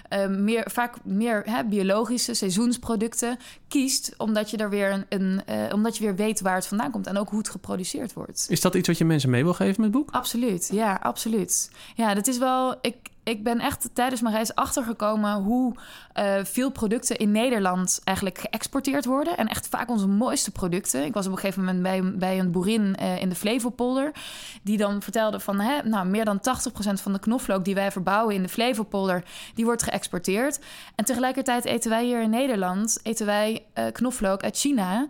um, 0.10 0.44
meer, 0.44 0.72
vaak 0.72 0.95
meer 1.04 1.42
hè, 1.45 1.63
biologische 1.63 2.33
seizoensproducten 2.33 3.38
kiest. 3.68 4.13
Omdat 4.18 4.50
je 4.50 4.57
er 4.57 4.69
weer 4.69 4.92
een, 4.92 5.06
een 5.10 5.42
uh, 5.50 5.74
omdat 5.74 5.98
je 5.98 6.04
weer 6.04 6.16
weet 6.16 6.42
waar 6.42 6.56
het 6.56 6.68
vandaan 6.68 6.92
komt 6.92 7.07
en 7.07 7.18
ook 7.18 7.30
hoe 7.30 7.38
het 7.38 7.50
geproduceerd 7.50 8.13
wordt. 8.13 8.45
Is 8.50 8.62
dat 8.62 8.75
iets 8.75 8.88
wat 8.88 8.98
je 8.98 9.06
mensen 9.06 9.30
mee 9.30 9.44
wil 9.44 9.54
geven 9.54 9.81
met 9.81 9.94
het 9.94 10.01
boek? 10.01 10.12
Absoluut, 10.12 10.69
ja, 10.71 11.00
absoluut. 11.01 11.71
Ja, 11.95 12.13
dat 12.13 12.28
is 12.28 12.38
wel. 12.38 12.75
Ik, 12.81 12.95
ik 13.25 13.44
ben 13.44 13.60
echt 13.60 13.89
tijdens 13.94 14.22
mijn 14.22 14.36
reis 14.36 14.56
achtergekomen 14.56 15.33
hoe 15.33 15.74
uh, 16.16 16.33
veel 16.44 16.72
producten 16.72 17.18
in 17.18 17.31
Nederland 17.31 18.01
eigenlijk 18.04 18.38
geëxporteerd 18.38 19.06
worden. 19.06 19.38
En 19.38 19.48
echt 19.48 19.68
vaak 19.68 19.89
onze 19.89 20.07
mooiste 20.07 20.51
producten. 20.51 21.06
Ik 21.06 21.13
was 21.13 21.25
op 21.25 21.31
een 21.31 21.38
gegeven 21.38 21.63
moment 21.63 21.83
bij, 21.83 22.18
bij 22.18 22.39
een 22.39 22.51
boerin 22.51 22.98
uh, 23.01 23.22
in 23.22 23.30
de 23.30 23.36
Flevopolder. 23.36 24.12
Die 24.63 24.77
dan 24.77 25.01
vertelde 25.01 25.39
van 25.39 25.60
hè, 25.60 25.81
nou, 25.83 26.07
meer 26.07 26.25
dan 26.25 26.39
80% 26.39 26.42
van 26.94 27.13
de 27.13 27.19
knoflook 27.19 27.66
die 27.66 27.75
wij 27.75 27.92
verbouwen 27.92 28.36
in 28.36 28.42
de 28.42 28.50
Flevopolder, 28.50 29.24
die 29.56 29.66
wordt 29.66 29.83
geëxporteerd. 29.83 30.60
En 30.95 31.06
tegelijkertijd 31.06 31.66
eten 31.66 31.89
wij 31.89 32.06
hier 32.06 32.21
in 32.21 32.30
Nederland 32.30 33.00
eten 33.04 33.25
wij 33.25 33.66
uh, 33.75 33.86
knoflook 33.92 34.44
uit 34.44 34.57
China 34.57 35.07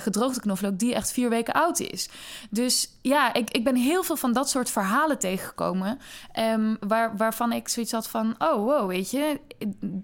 gedroogde 0.00 0.40
knoflook 0.40 0.78
die 0.78 0.94
echt 0.94 1.12
vier 1.12 1.28
weken 1.28 1.54
oud 1.54 1.80
is. 1.80 2.08
Dus 2.50 2.90
ja, 3.02 3.32
ik, 3.34 3.50
ik 3.50 3.64
ben 3.64 3.76
heel 3.76 4.02
veel 4.02 4.16
van 4.16 4.32
dat 4.32 4.50
soort 4.50 4.70
verhalen 4.70 5.18
tegengekomen. 5.18 5.98
Um, 6.38 6.76
waar, 6.80 7.16
waarvan 7.16 7.52
ik 7.56 7.68
zoiets 7.68 7.92
had 7.92 8.08
van: 8.08 8.34
oh, 8.38 8.64
wow, 8.64 8.88
weet 8.88 9.10
je, 9.10 9.40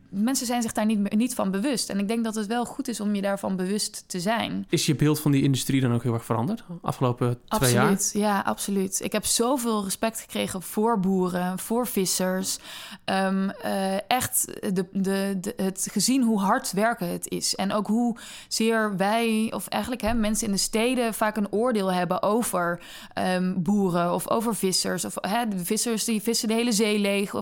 mensen 0.09 0.47
zijn 0.47 0.63
zich 0.63 0.73
daar 0.73 0.87
niet, 0.87 1.17
niet 1.17 1.35
van 1.35 1.51
bewust. 1.51 1.91
En 1.91 1.99
ik 1.99 2.09
denk 2.09 2.25
dat 2.25 2.35
het 2.35 2.47
wel 2.47 2.65
goed 2.65 2.89
is 2.89 3.01
om 3.01 3.15
je 3.15 3.23
daarvan 3.23 3.57
bewust 3.57 4.05
te 4.07 4.21
zijn. 4.21 4.67
Is 4.69 4.87
je 4.87 4.95
beeld 4.95 5.21
van 5.21 5.31
die 5.31 5.43
industrie 5.43 5.81
dan 5.81 5.93
ook 5.95 6.03
heel 6.03 6.15
erg 6.15 6.25
veranderd 6.25 6.65
afgelopen 6.83 7.39
twee 7.49 7.73
jaar? 7.73 7.91
Absoluut, 7.91 8.23
ja, 8.25 8.41
absoluut. 8.41 9.01
Ik 9.03 9.13
heb 9.13 9.25
zoveel 9.25 9.85
respect 9.85 10.21
gekregen 10.21 10.63
voor 10.63 11.01
boeren, 11.01 11.59
voor 11.59 11.87
vissers. 11.87 12.59
Um, 13.05 13.53
uh, 13.65 14.11
echt 14.11 14.47
de, 14.47 14.87
de, 14.93 15.39
de, 15.41 15.53
het 15.57 15.89
gezien 15.91 16.23
hoe 16.23 16.41
hard 16.41 16.73
werken 16.73 17.09
het 17.09 17.29
is. 17.29 17.55
En 17.55 17.73
ook 17.73 17.87
hoe 17.87 18.17
zeer 18.49 18.97
wij, 18.97 19.53
of 19.55 19.69
eigenlijk 19.69 20.03
hè, 20.03 20.15
mensen 20.15 20.47
in 20.47 20.53
de 20.53 20.59
steden, 20.59 21.15
vaak 21.15 21.37
een 21.37 21.53
oordeel 21.53 21.93
hebben 21.93 22.23
over 22.23 22.83
um, 23.19 23.63
boeren 23.63 24.15
of 24.15 24.29
over 24.29 24.55
vissers. 24.55 25.05
Of 25.05 25.15
hè, 25.21 25.49
de 25.49 25.65
vissers 25.65 26.05
die 26.05 26.23
vissen 26.23 26.49
de 26.49 26.55
hele 26.55 26.73
zee 26.73 26.99
leeg. 26.99 27.35
Of, 27.35 27.42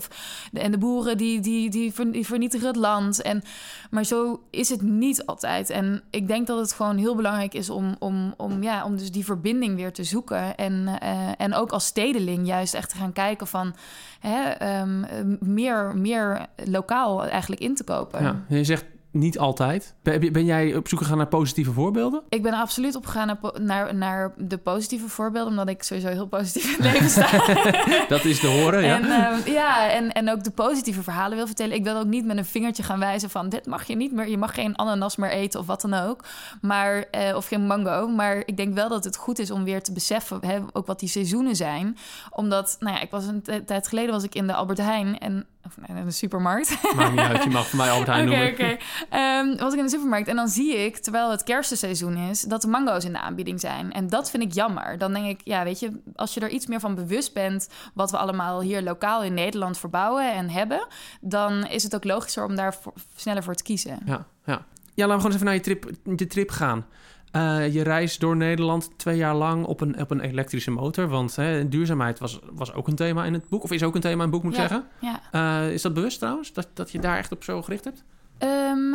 en 0.52 0.70
de 0.70 0.78
boeren 0.78 1.16
die, 1.16 1.40
die, 1.40 1.70
die 1.70 1.92
vernietigen 2.24 2.66
het 2.66 2.76
land. 2.76 3.22
En, 3.22 3.42
maar 3.90 4.04
zo 4.04 4.42
is 4.50 4.68
het 4.68 4.82
niet 4.82 5.26
altijd. 5.26 5.70
En 5.70 6.02
ik 6.10 6.28
denk 6.28 6.46
dat 6.46 6.58
het 6.58 6.72
gewoon 6.72 6.96
heel 6.96 7.14
belangrijk 7.14 7.54
is 7.54 7.70
om, 7.70 7.96
om, 7.98 8.34
om, 8.36 8.62
ja, 8.62 8.84
om 8.84 8.96
dus 8.96 9.10
die 9.10 9.24
verbinding 9.24 9.76
weer 9.76 9.92
te 9.92 10.04
zoeken. 10.04 10.56
En, 10.56 10.98
uh, 11.02 11.28
en 11.36 11.54
ook 11.54 11.70
als 11.70 11.86
stedeling 11.86 12.46
juist 12.46 12.74
echt 12.74 12.90
te 12.90 12.96
gaan 12.96 13.12
kijken 13.12 13.46
van 13.46 13.74
hè, 14.20 14.80
um, 14.80 15.06
meer, 15.40 15.96
meer 15.96 16.46
lokaal 16.64 17.26
eigenlijk 17.26 17.60
in 17.60 17.74
te 17.74 17.84
kopen. 17.84 18.22
Ja, 18.22 18.44
je 18.48 18.64
zegt 18.64 18.84
niet 19.10 19.38
altijd. 19.38 19.94
Ben 20.02 20.44
jij 20.44 20.76
op 20.76 20.88
zoek 20.88 20.98
gegaan 20.98 21.16
naar 21.16 21.26
positieve 21.26 21.72
voorbeelden? 21.72 22.22
Ik 22.28 22.42
ben 22.42 22.52
absoluut 22.52 22.94
op 22.94 23.06
gegaan 23.06 23.26
naar, 23.26 23.62
naar, 23.62 23.94
naar, 23.94 24.34
de 24.36 24.58
positieve 24.58 25.08
voorbeelden, 25.08 25.50
omdat 25.50 25.68
ik 25.68 25.82
sowieso 25.82 26.08
heel 26.08 26.26
positief 26.26 26.78
in 26.78 26.84
het 26.84 26.92
leven 26.92 27.10
sta. 27.10 28.06
dat 28.08 28.24
is 28.24 28.40
te 28.40 28.46
horen, 28.46 28.84
ja. 28.84 29.00
En, 29.00 29.04
uh, 29.04 29.46
ja, 29.54 29.90
en, 29.90 30.12
en 30.12 30.30
ook 30.30 30.44
de 30.44 30.50
positieve 30.50 31.02
verhalen 31.02 31.36
wil 31.36 31.46
vertellen. 31.46 31.76
Ik 31.76 31.84
wil 31.84 31.96
ook 31.96 32.06
niet 32.06 32.24
met 32.24 32.36
een 32.36 32.44
vingertje 32.44 32.82
gaan 32.82 32.98
wijzen 32.98 33.30
van 33.30 33.48
dit 33.48 33.66
mag 33.66 33.86
je 33.86 33.96
niet 33.96 34.12
meer, 34.12 34.28
je 34.28 34.38
mag 34.38 34.54
geen 34.54 34.76
ananas 34.76 35.16
meer 35.16 35.30
eten 35.30 35.60
of 35.60 35.66
wat 35.66 35.80
dan 35.80 35.94
ook. 35.94 36.24
Maar, 36.60 36.96
uh, 36.96 37.36
of 37.36 37.46
geen 37.46 37.66
mango. 37.66 38.08
Maar 38.08 38.42
ik 38.46 38.56
denk 38.56 38.74
wel 38.74 38.88
dat 38.88 39.04
het 39.04 39.16
goed 39.16 39.38
is 39.38 39.50
om 39.50 39.64
weer 39.64 39.82
te 39.82 39.92
beseffen, 39.92 40.38
hè, 40.46 40.58
ook 40.72 40.86
wat 40.86 41.00
die 41.00 41.08
seizoenen 41.08 41.56
zijn. 41.56 41.96
Omdat, 42.30 42.76
nou 42.80 42.96
ja, 42.96 43.02
ik 43.02 43.10
was 43.10 43.26
een 43.26 43.42
tijd 43.66 43.88
geleden 43.88 44.12
was 44.12 44.24
ik 44.24 44.34
in 44.34 44.46
de 44.46 44.54
Albert 44.54 44.78
Heijn 44.78 45.18
en 45.18 45.46
Of 45.78 45.88
nee, 45.88 45.98
in 45.98 46.04
de 46.04 46.10
supermarkt. 46.10 46.78
Maakt 46.96 47.10
niet 47.10 47.20
uit, 47.20 47.42
je 47.44 47.50
mag 47.50 47.66
voor 47.68 47.76
mij 47.78 47.90
Albert 47.90 48.08
Heijn 48.08 48.28
Oké, 48.28 48.36
noemen. 48.36 48.52
oké. 48.52 48.76
Ehm, 49.10 49.56
was 49.56 49.72
ik 49.72 49.78
in 49.78 49.84
de 49.84 49.90
supermarkt 49.90 50.28
en 50.28 50.36
dan 50.36 50.48
zie 50.48 50.76
ik, 50.76 50.96
terwijl 50.98 51.30
het 51.30 51.42
kerstseizoen 51.42 52.16
is, 52.16 52.40
dat 52.40 52.62
de 52.62 52.68
mango's 52.68 53.04
in 53.04 53.12
de 53.12 53.20
aanbieding 53.20 53.60
zijn. 53.60 53.92
En 53.92 54.08
dat 54.08 54.30
vind 54.30 54.42
ik 54.42 54.52
jammer. 54.52 54.98
Dan 54.98 55.12
denk 55.12 55.26
ik, 55.26 55.40
ja, 55.44 55.64
weet 55.64 55.80
je, 55.80 56.00
als 56.14 56.34
je 56.34 56.40
er 56.40 56.48
iets 56.48 56.66
meer 56.66 56.80
van 56.80 56.94
bewust 56.94 57.34
bent 57.34 57.68
wat 57.94 58.10
we 58.10 58.16
allemaal 58.16 58.60
hier 58.60 58.82
lokaal 58.82 59.22
in 59.22 59.34
Nederland 59.34 59.78
verbouwen 59.78 60.32
en 60.34 60.50
hebben, 60.50 60.86
dan 61.20 61.66
is 61.66 61.82
het 61.82 61.94
ook 61.94 62.04
logischer 62.04 62.44
om 62.44 62.56
daar 62.56 62.74
voor- 62.74 62.94
sneller 63.16 63.42
voor 63.42 63.54
te 63.54 63.62
kiezen. 63.62 63.98
Ja, 64.04 64.26
ja. 64.44 64.64
ja, 64.94 65.06
laten 65.06 65.06
we 65.06 65.06
gewoon 65.06 65.24
eens 65.24 65.34
even 65.34 65.44
naar 65.46 65.54
je 65.54 65.60
trip, 65.60 65.90
je 66.16 66.26
trip 66.26 66.50
gaan. 66.50 66.86
Eh, 67.30 67.72
je 67.72 67.82
reis 67.82 68.18
door 68.18 68.36
Nederland 68.36 68.90
twee 68.96 69.16
jaar 69.16 69.34
lang 69.34 69.64
op 69.64 69.80
een, 69.80 70.00
op 70.00 70.10
een 70.10 70.20
elektrische 70.20 70.70
motor. 70.70 71.08
Want 71.08 71.36
hè, 71.36 71.68
duurzaamheid 71.68 72.18
was, 72.18 72.38
was 72.52 72.74
ook 72.74 72.88
een 72.88 72.94
thema 72.94 73.24
in 73.24 73.32
het 73.32 73.48
boek. 73.48 73.62
Of 73.62 73.72
is 73.72 73.82
ook 73.82 73.94
een 73.94 74.00
thema 74.00 74.14
in 74.14 74.20
het 74.20 74.30
boek, 74.30 74.42
moet 74.42 74.52
ik 74.52 74.58
Ja. 74.60 74.68
zeggen. 74.68 74.86
Ja. 74.98 75.20
Eh, 75.66 75.72
is 75.72 75.82
dat 75.82 75.94
bewust 75.94 76.18
trouwens? 76.18 76.52
Dat, 76.52 76.68
dat 76.74 76.90
je 76.90 76.98
daar 76.98 77.16
echt 77.18 77.32
op 77.32 77.44
zo 77.44 77.62
gericht 77.62 77.84
hebt? 77.84 78.04
Ehm, 78.38 78.94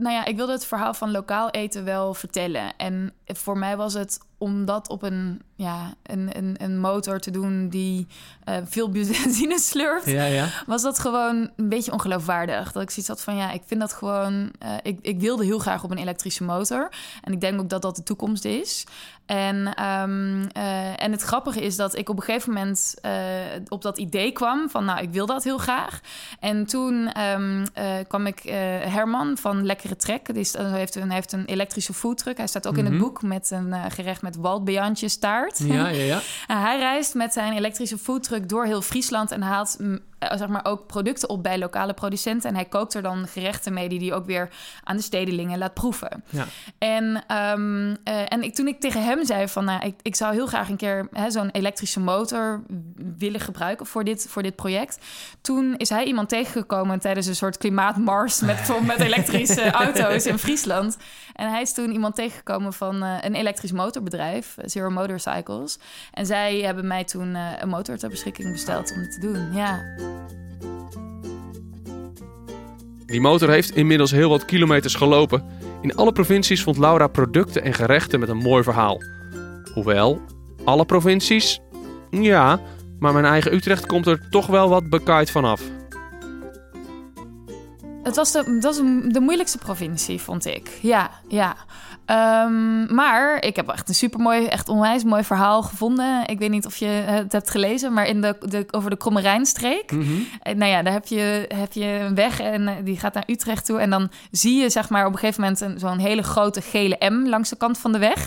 nou 0.00 0.14
ja, 0.14 0.24
ik 0.24 0.36
wilde 0.36 0.52
het 0.52 0.66
verhaal 0.66 0.94
van 0.94 1.10
lokaal 1.10 1.50
eten 1.50 1.84
wel 1.84 2.14
vertellen. 2.14 2.76
En 2.76 3.12
voor 3.26 3.58
mij 3.58 3.76
was 3.76 3.94
het 3.94 4.18
om 4.38 4.64
dat 4.64 4.88
op 4.88 5.02
een, 5.02 5.42
ja, 5.54 5.94
een, 6.02 6.36
een, 6.36 6.54
een 6.58 6.78
motor 6.78 7.18
te 7.20 7.30
doen 7.30 7.68
die 7.68 8.06
eh, 8.44 8.56
veel 8.64 8.90
benzine 8.90 9.58
slurft, 9.70 10.06
Ja, 10.06 10.24
ja. 10.24 10.48
was 10.66 10.82
dat 10.82 10.98
gewoon 10.98 11.50
een 11.56 11.68
beetje 11.68 11.92
ongeloofwaardig. 11.92 12.72
Dat 12.72 12.82
ik 12.82 12.90
zoiets 12.90 13.08
had 13.08 13.22
van, 13.22 13.36
ja, 13.36 13.50
ik 13.50 13.62
vind 13.66 13.80
dat 13.80 13.92
gewoon... 13.92 14.50
eh, 14.58 14.74
ik, 14.82 14.98
ik 15.02 15.20
wilde 15.20 15.44
heel 15.44 15.58
graag 15.58 15.84
op 15.84 15.90
een 15.90 15.98
elektrische 15.98 16.44
motor. 16.44 16.88
En 17.22 17.32
ik 17.32 17.40
denk 17.40 17.60
ook 17.60 17.68
dat 17.68 17.82
dat 17.82 17.96
de 17.96 18.02
toekomst 18.02 18.44
is. 18.44 18.84
En, 19.30 19.74
ehm, 19.74 20.46
eh, 20.52 21.02
en 21.02 21.12
het 21.12 21.22
grappige 21.22 21.60
is 21.60 21.76
dat 21.76 21.96
ik 21.96 22.08
op 22.08 22.16
een 22.16 22.22
gegeven 22.22 22.52
moment 22.52 22.94
eh, 23.02 23.12
op 23.68 23.82
dat 23.82 23.98
idee 23.98 24.32
kwam 24.32 24.70
van, 24.70 24.84
nou, 24.84 25.00
ik 25.00 25.10
wil 25.10 25.26
dat 25.26 25.44
heel 25.44 25.58
graag. 25.58 26.00
En 26.40 26.66
toen 26.66 27.12
ehm, 27.12 27.66
eh, 27.72 27.84
kwam 28.08 28.26
ik 28.26 28.40
Herman 28.88 29.36
van 29.36 29.66
Lekkere 29.66 29.96
Trek. 29.96 30.26
Die 30.26 30.42
is, 30.42 30.56
heeft 30.58 30.94
een, 30.94 31.10
heeft 31.10 31.32
een 31.32 31.44
elektrische 31.44 31.92
foodtruck. 31.92 32.36
Hij 32.36 32.46
staat 32.46 32.66
ook 32.66 32.76
in 32.76 32.84
Mhm. 32.84 32.92
het 32.92 33.02
boek 33.02 33.22
met 33.22 33.50
een 33.50 33.74
gerecht 33.90 34.22
met 34.22 34.36
waldbeantje 34.36 35.08
staart. 35.08 35.58
Ja, 35.58 35.88
ja, 35.88 36.02
ja. 36.02 36.20
En 36.46 36.60
hij 36.60 36.78
reist 36.78 37.14
met 37.14 37.32
zijn 37.32 37.52
elektrische 37.52 37.98
foodtruck 37.98 38.48
door 38.48 38.64
heel 38.64 38.82
Friesland 38.82 39.30
en 39.30 39.42
haalt 39.42 39.76
zeg 40.20 40.48
maar 40.48 40.64
ook 40.64 40.86
producten 40.86 41.28
op 41.28 41.42
bij 41.42 41.58
lokale 41.58 41.94
producenten. 41.94 42.48
En 42.48 42.54
hij 42.54 42.64
kookt 42.64 42.94
er 42.94 43.02
dan 43.02 43.26
gerechten 43.26 43.72
mee 43.72 43.88
die 43.88 44.00
hij 44.00 44.12
ook 44.12 44.26
weer 44.26 44.48
aan 44.84 44.96
de 44.96 45.02
stedelingen 45.02 45.58
laat 45.58 45.74
proeven. 45.74 46.24
Ja. 46.28 46.46
En, 46.78 47.24
ehm, 47.26 47.94
eh, 48.04 48.32
en 48.32 48.42
ik, 48.42 48.54
toen 48.54 48.68
ik 48.68 48.80
tegen 48.80 49.04
hem 49.04 49.24
zei 49.24 49.48
van, 49.48 49.64
nou, 49.64 49.86
ik, 49.86 49.94
ik 50.02 50.16
zou 50.16 50.32
heel 50.32 50.46
graag 50.46 50.68
een 50.68 50.76
keer 50.76 51.08
hè, 51.12 51.30
zo'n 51.30 51.50
elektrische 51.50 52.00
motor 52.00 52.62
willen 53.18 53.40
gebruiken 53.40 53.86
voor 53.86 54.04
dit, 54.04 54.26
voor 54.28 54.42
dit 54.42 54.56
project. 54.56 54.98
Toen 55.40 55.74
is 55.76 55.88
hij 55.88 56.04
iemand 56.04 56.28
tegengekomen 56.28 56.98
tijdens 56.98 57.26
een 57.26 57.36
soort 57.36 57.56
klimaatmars 57.56 58.40
met, 58.40 58.72
met 58.82 59.00
elektrische 59.00 59.70
auto's 59.70 60.26
in 60.26 60.38
Friesland. 60.38 60.96
En 61.34 61.50
hij 61.50 61.60
is 61.60 61.72
toen 61.72 61.92
iemand 61.92 62.14
tegengekomen 62.14 62.72
van 62.72 63.02
eh, 63.02 63.16
een 63.20 63.34
elektrisch 63.34 63.72
motorbedrijf, 63.72 64.56
eh, 64.56 64.68
Zero 64.68 64.90
Motorcycles. 64.90 65.78
En 66.12 66.26
zij 66.26 66.60
hebben 66.60 66.86
mij 66.86 67.04
toen 67.04 67.34
eh, 67.34 67.52
een 67.58 67.68
motor 67.68 67.98
ter 67.98 68.08
beschikking 68.08 68.52
besteld 68.52 68.92
om 68.92 68.98
het 68.98 69.12
te 69.12 69.20
doen. 69.20 69.52
Ja. 69.52 70.09
Die 73.06 73.20
motor 73.20 73.50
heeft 73.50 73.76
inmiddels 73.76 74.10
heel 74.10 74.28
wat 74.28 74.44
kilometers 74.44 74.94
gelopen. 74.94 75.44
In 75.82 75.94
alle 75.94 76.12
provincies 76.12 76.62
vond 76.62 76.78
Laura 76.78 77.06
producten 77.06 77.62
en 77.62 77.74
gerechten 77.74 78.20
met 78.20 78.28
een 78.28 78.36
mooi 78.36 78.62
verhaal. 78.62 79.02
Hoewel, 79.74 80.20
alle 80.64 80.84
provincies? 80.84 81.60
Ja, 82.10 82.60
maar 82.98 83.12
mijn 83.12 83.24
eigen 83.24 83.54
Utrecht 83.54 83.86
komt 83.86 84.06
er 84.06 84.28
toch 84.30 84.46
wel 84.46 84.68
wat 84.68 84.88
bekaaid 84.88 85.30
vanaf. 85.30 85.60
Het 88.02 88.16
was 88.16 88.32
de, 88.32 88.44
dat 88.44 88.62
was 88.62 88.76
de 89.12 89.20
moeilijkste 89.20 89.58
provincie, 89.58 90.20
vond 90.20 90.46
ik. 90.46 90.78
Ja, 90.82 91.10
ja. 91.28 91.56
Ehm, 92.10 92.94
maar 92.94 93.44
ik 93.44 93.56
heb 93.56 93.68
echt 93.68 93.88
een 93.88 93.94
supermooi, 93.94 94.46
echt 94.46 94.68
onwijs 94.68 95.04
mooi 95.04 95.24
verhaal 95.24 95.62
gevonden. 95.62 96.22
Ik 96.26 96.38
weet 96.38 96.50
niet 96.50 96.66
of 96.66 96.76
je 96.76 96.86
het 96.86 97.32
hebt 97.32 97.50
gelezen, 97.50 97.92
maar 97.92 98.06
in 98.06 98.20
de, 98.20 98.36
de, 98.40 98.66
over 98.70 98.90
de 98.90 98.96
Krommerijnstreek. 98.96 99.92
Mhm. 99.92 100.12
En 100.42 100.58
nou 100.58 100.70
ja, 100.70 100.82
daar 100.82 100.92
heb 100.92 101.06
je, 101.06 101.44
heb 101.54 101.72
je 101.72 101.84
een 101.86 102.14
weg 102.14 102.40
en 102.40 102.68
eh, 102.68 102.74
die 102.84 102.98
gaat 102.98 103.14
naar 103.14 103.22
Utrecht 103.26 103.64
toe. 103.66 103.78
En 103.78 103.90
dan 103.90 104.10
zie 104.30 104.60
je 104.60 104.70
zeg 104.70 104.88
maar 104.88 105.06
op 105.06 105.12
een 105.12 105.18
gegeven 105.18 105.40
moment 105.42 105.60
een- 105.60 105.78
zo'n 105.78 105.98
hele 105.98 106.22
grote 106.22 106.60
gele 106.60 106.96
M 107.10 107.28
langs 107.28 107.48
de 107.48 107.56
kant 107.56 107.78
van 107.78 107.92
de 107.92 107.98
weg. 107.98 108.26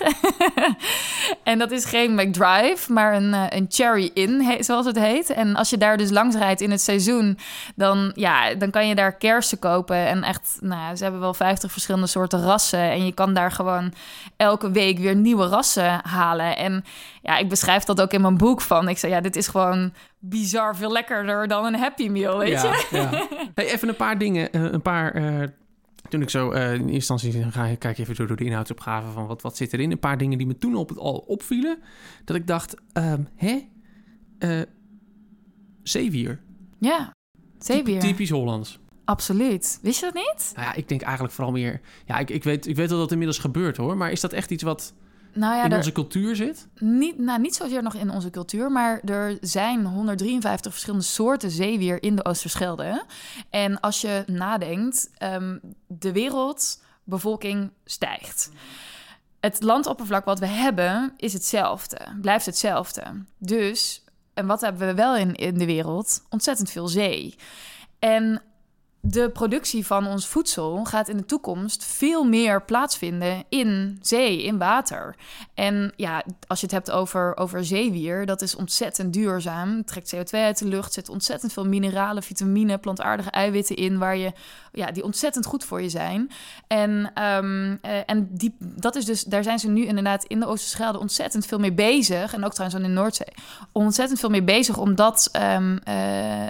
en 1.44 1.60
dat 1.60 1.72
is 1.72 1.86
geen 1.86 2.14
McDrive, 2.16 2.94
maar 2.94 3.14
een, 3.16 3.34
eh, 3.34 3.44
een 3.50 3.66
Cherry 3.70 4.12
Inn, 4.14 4.64
zoals 4.64 4.86
het 4.86 5.00
heet. 5.00 5.30
En 5.30 5.56
als 5.56 5.70
je 5.70 5.78
daar 5.78 5.98
dus 5.98 6.10
langs 6.10 6.36
rijdt 6.36 6.62
in 6.62 6.72
het 6.72 6.82
seizoen, 6.82 7.38
dan, 7.76 8.12
ja, 8.16 8.54
dan 8.54 8.70
kan 8.70 8.88
je 8.88 8.96
daar 8.96 9.14
kersen 9.16 9.60
kopen. 9.60 9.96
En 10.08 10.24
echt, 10.24 10.58
nou, 10.60 10.96
ze 10.96 11.04
hebben 11.04 11.22
wel 11.22 11.34
50 11.34 11.72
verschillende 11.72 12.08
soorten 12.08 12.42
rassen. 12.44 12.80
En 12.80 13.06
je 13.06 13.12
kan 13.14 13.34
daar 13.34 13.52
gewoon 13.52 13.72
elke 14.38 14.72
week 14.72 14.98
weer 14.98 15.16
nieuwe 15.16 15.48
rassen 15.48 16.00
halen. 16.08 16.58
En 16.58 16.84
ja, 17.22 17.38
ik 17.38 17.50
beschrijf 17.50 17.84
dat 17.84 18.02
ook 18.02 18.12
in 18.14 18.22
mijn 18.22 18.38
boek 18.38 18.62
van. 18.62 18.88
Ik 18.90 18.98
zei, 18.98 19.12
ja, 19.12 19.22
dit 19.22 19.36
is 19.36 19.48
gewoon 19.48 19.94
bizar 20.20 20.76
veel 20.76 20.92
lekkerder 20.92 21.48
dan 21.48 21.66
een 21.66 21.76
Happy 21.76 22.08
Meal, 22.10 22.38
weet 22.38 22.62
je? 22.62 22.88
ja. 22.92 23.10
Hey, 23.56 23.72
even 23.72 23.88
een 23.90 23.96
paar 23.96 24.18
dingen. 24.18 24.52
eh, 24.52 24.62
een 24.62 24.82
paar. 24.82 25.12
eh, 25.14 25.48
toen 26.10 26.22
ik 26.22 26.30
zo 26.30 26.52
eh, 26.52 26.64
in 26.74 26.80
eerste 26.80 26.94
instantie 26.94 27.52
ga 27.52 27.66
ik 27.66 27.80
kijk 27.80 27.98
even 27.98 28.28
door, 28.28 28.36
de 28.36 28.44
inhoudsopgave 28.46 29.12
van 29.12 29.28
wat, 29.28 29.42
wat 29.42 29.58
zit 29.58 29.74
erin. 29.74 29.92
Een 29.92 30.00
paar 30.00 30.18
dingen 30.18 30.38
die 30.38 30.48
me 30.48 30.58
toen 30.58 30.76
op, 30.76 30.92
al 30.92 31.18
opvielen. 31.18 31.78
Dat 32.26 32.36
ik 32.36 32.48
dacht, 32.48 32.76
ehm, 32.94 33.22
hè? 33.36 33.60
Zeewier. 35.84 36.40
Ja, 36.80 37.12
zeewier. 37.60 38.00
Typisch 38.00 38.30
Hollands. 38.30 38.80
Absoluut. 39.06 39.80
Wist 39.82 40.00
je 40.00 40.06
dat 40.06 40.14
niet? 40.14 40.52
Nou 40.56 40.68
ja, 40.68 40.74
ik 40.74 40.88
denk 40.88 41.02
eigenlijk 41.02 41.34
vooral 41.34 41.54
meer... 41.54 41.82
Ja, 42.06 42.18
ik, 42.18 42.30
ik, 42.30 42.44
weet, 42.44 42.68
ik 42.68 42.76
weet 42.76 42.88
wel 42.88 42.98
dat 42.98 43.02
het 43.02 43.12
inmiddels 43.12 43.40
gebeurt 43.40 43.78
hoor. 43.78 43.98
Maar 43.98 44.12
is 44.12 44.22
dat 44.22 44.34
echt 44.34 44.52
iets 44.52 44.64
wat 44.64 44.94
Nou 45.34 45.56
ja, 45.56 45.64
in 45.64 45.72
er, 45.72 45.78
onze 45.78 45.92
cultuur 45.92 46.36
zit? 46.36 46.68
niet, 46.80 47.18
nou, 47.18 47.42
niet 47.42 47.56
zozeer 47.56 47.84
nog 47.84 47.94
in 47.94 48.10
onze 48.10 48.30
cultuur, 48.30 48.72
maar 48.72 49.02
er 49.06 49.38
zijn 49.42 49.86
153 49.86 50.72
verschillende 50.72 51.06
soorten 51.06 51.52
zeewier 51.52 52.04
in 52.04 52.16
de 52.16 52.26
Oosterschelde. 52.26 53.06
En 53.50 53.80
als 53.80 54.02
je 54.02 54.24
nadenkt, 54.28 55.10
ehm, 55.18 55.58
de 55.88 56.12
wereldbevolking 56.12 57.72
stijgt. 57.86 58.50
Het 59.40 59.62
landoppervlak 59.62 60.26
wat 60.26 60.40
we 60.40 60.48
hebben 60.48 61.14
is 61.18 61.34
hetzelfde, 61.34 61.98
blijft 62.22 62.46
hetzelfde. 62.46 63.04
Dus, 63.38 64.04
en 64.34 64.46
wat 64.46 64.62
hebben 64.62 64.88
we 64.88 64.94
wel 64.94 65.16
in, 65.16 65.36
in 65.36 65.58
de 65.58 65.66
wereld? 65.66 66.24
Ontzettend 66.30 66.72
veel 66.72 66.88
zee. 66.88 67.36
En 68.00 68.42
de 69.06 69.30
productie 69.30 69.86
van 69.86 70.08
ons 70.08 70.28
voedsel 70.28 70.84
gaat 70.84 71.08
in 71.08 71.18
de 71.18 71.26
toekomst 71.26 71.86
veel 71.86 72.24
meer 72.24 72.62
plaatsvinden 72.62 73.44
in 73.50 74.00
zee, 74.02 74.44
in 74.44 74.58
water. 74.58 75.16
En 75.54 75.94
ja, 75.96 76.24
als 76.48 76.60
je 76.60 76.66
het 76.66 76.76
hebt 76.76 76.92
over, 76.92 77.38
over 77.38 77.66
zeewier, 77.66 78.26
dat 78.26 78.42
is 78.42 78.56
ontzettend 78.56 79.14
duurzaam. 79.14 79.78
Het 79.78 79.88
trekt 79.88 80.16
CO2 80.16 80.40
uit 80.40 80.58
de 80.58 80.68
lucht, 80.68 80.94
zit 80.94 81.10
ontzettend 81.10 81.54
veel 81.54 81.66
mineralen, 81.66 82.24
vitamine, 82.24 82.78
plantaardige 82.78 83.30
eiwitten 83.30 83.76
in, 83.76 83.98
waar 83.98 84.18
je, 84.18 84.32
ja, 84.72 84.92
die 84.92 85.04
ontzettend 85.04 85.46
goed 85.46 85.64
voor 85.64 85.82
je 85.82 85.90
zijn. 85.90 86.32
En, 86.68 87.12
ehm, 87.14 87.76
eh, 87.82 87.98
en 88.06 88.28
die, 88.32 88.56
dat 88.60 88.96
is 88.96 89.06
dus, 89.06 89.24
daar 89.24 89.44
zijn 89.44 89.60
ze 89.60 89.70
nu 89.70 89.86
inderdaad 89.86 90.24
in 90.24 90.40
de 90.40 90.46
Oosterschelde 90.46 91.00
ontzettend 91.00 91.46
veel 91.46 91.60
mee 91.60 91.74
bezig. 91.74 92.34
En 92.34 92.46
ook 92.46 92.54
trouwens 92.54 92.80
aan 92.82 92.88
de 92.88 92.94
Noordzee. 92.94 93.34
Ontzettend 93.72 94.20
veel 94.20 94.30
mee 94.30 94.44
bezig 94.44 94.78
om 94.78 94.96
dat 94.96 95.30
ehm, 95.32 95.78
eh, 95.84 95.94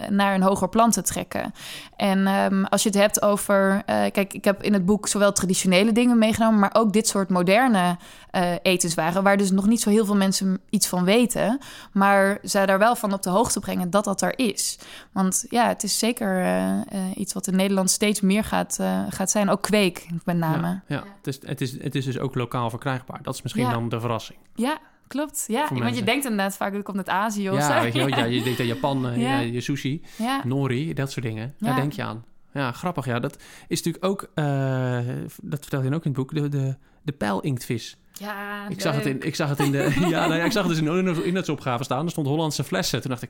naar 0.09 0.35
een 0.35 0.41
hoger 0.41 0.69
plan 0.69 0.91
te 0.91 1.01
trekken. 1.01 1.53
En 1.95 2.27
ehm, 2.51 2.63
als 2.63 2.83
je 2.83 2.89
het 2.89 2.97
hebt 2.97 3.21
over. 3.21 3.81
eh, 3.85 3.95
kijk, 4.11 4.33
ik 4.33 4.43
heb 4.45 4.63
in 4.63 4.73
het 4.73 4.85
boek 4.85 5.07
zowel 5.07 5.31
traditionele 5.31 5.91
dingen 5.91 6.17
meegenomen, 6.17 6.59
maar 6.59 6.69
ook 6.73 6.93
dit 6.93 7.07
soort 7.07 7.29
moderne 7.29 7.97
eh, 8.31 8.51
etenswaren, 8.61 9.23
waar 9.23 9.37
dus 9.37 9.51
nog 9.51 9.67
niet 9.67 9.81
zo 9.81 9.89
heel 9.89 10.05
veel 10.05 10.15
mensen 10.15 10.59
iets 10.69 10.87
van 10.87 11.03
weten. 11.03 11.59
Maar 11.91 12.37
zij 12.41 12.65
daar 12.65 12.79
wel 12.79 12.95
van 12.95 13.13
op 13.13 13.21
de 13.21 13.29
hoogte 13.29 13.59
brengen 13.59 13.89
dat 13.89 14.03
dat 14.03 14.21
er 14.21 14.39
is. 14.39 14.79
Want 15.11 15.45
ja, 15.49 15.67
het 15.67 15.83
is 15.83 15.99
zeker 15.99 16.41
eh, 16.43 16.79
iets 17.15 17.33
wat 17.33 17.47
in 17.47 17.55
Nederland 17.55 17.89
steeds 17.89 18.21
meer 18.21 18.43
gaat, 18.43 18.79
gaat 19.09 19.31
zijn. 19.31 19.49
Ook 19.49 19.61
kweek, 19.61 20.05
met 20.25 20.37
name. 20.37 20.67
Ja, 20.67 20.81
ja. 20.87 21.03
Het, 21.17 21.27
is, 21.27 21.39
het, 21.47 21.61
is, 21.61 21.81
het 21.83 21.95
is 21.95 22.05
dus 22.05 22.19
ook 22.19 22.35
lokaal 22.35 22.69
verkrijgbaar. 22.69 23.19
Dat 23.23 23.33
is 23.33 23.41
misschien 23.41 23.63
Ja. 23.65 23.71
dan 23.71 23.89
de 23.89 23.99
verrassing. 23.99 24.39
Ja, 24.55 24.77
klopt. 25.07 25.43
Ja, 25.47 25.59
want 25.69 25.79
mensen. 25.79 25.95
je 25.97 26.03
denkt 26.03 26.23
inderdaad 26.25 26.55
vaak, 26.55 26.73
dat 26.73 26.83
komt 26.83 26.97
uit 26.97 27.09
Azië 27.09 27.49
of 27.49 27.57
Ja, 27.57 27.75
zo. 27.77 27.83
weet 27.83 27.93
je, 27.93 27.99
wel, 27.99 28.07
ja, 28.17 28.23
je 28.23 28.43
denkt 28.43 28.59
aan 28.59 28.65
Japan, 28.65 29.01
Ja. 29.01 29.09
ja, 29.15 29.39
je 29.39 29.61
sushi, 29.61 30.01
Ja. 30.17 30.41
nori, 30.43 30.93
dat 30.93 31.11
soort 31.11 31.25
dingen. 31.25 31.53
Daar 31.59 31.69
Ja. 31.69 31.75
denk 31.75 31.93
je 31.93 32.03
aan. 32.03 32.23
Ja, 32.53 32.71
grappig. 32.71 33.05
Ja, 33.05 33.19
dat 33.19 33.37
is 33.67 33.81
natuurlijk 33.81 34.05
ook, 34.05 34.29
eh, 34.33 34.99
dat 35.41 35.59
vertelde 35.59 35.89
je 35.89 35.95
ook 35.95 36.05
in 36.05 36.11
het 36.11 36.19
boek, 36.19 36.33
de, 36.33 36.49
de, 36.49 36.75
de 37.01 37.11
pijlinktvis. 37.11 37.97
Ja, 38.13 38.67
Ik 38.69 38.81
zag, 38.81 38.95
het 38.95 39.05
in, 39.05 39.21
ik 39.21 39.35
zag 39.35 39.49
het 39.49 39.59
in 39.59 39.71
de, 39.71 39.93
ja, 39.99 40.27
nou 40.27 40.35
ja, 40.35 40.43
ik 40.43 40.51
zag 40.51 40.67
het 40.67 40.77
dus 40.77 40.97
in 40.97 41.05
de 41.05 41.23
inhoudsopgave 41.23 41.83
staan. 41.83 42.05
Er 42.05 42.11
stond 42.11 42.27
Hollandse 42.27 42.63
flessen. 42.63 43.01
Toen 43.01 43.09
dacht 43.09 43.21
ik, 43.21 43.29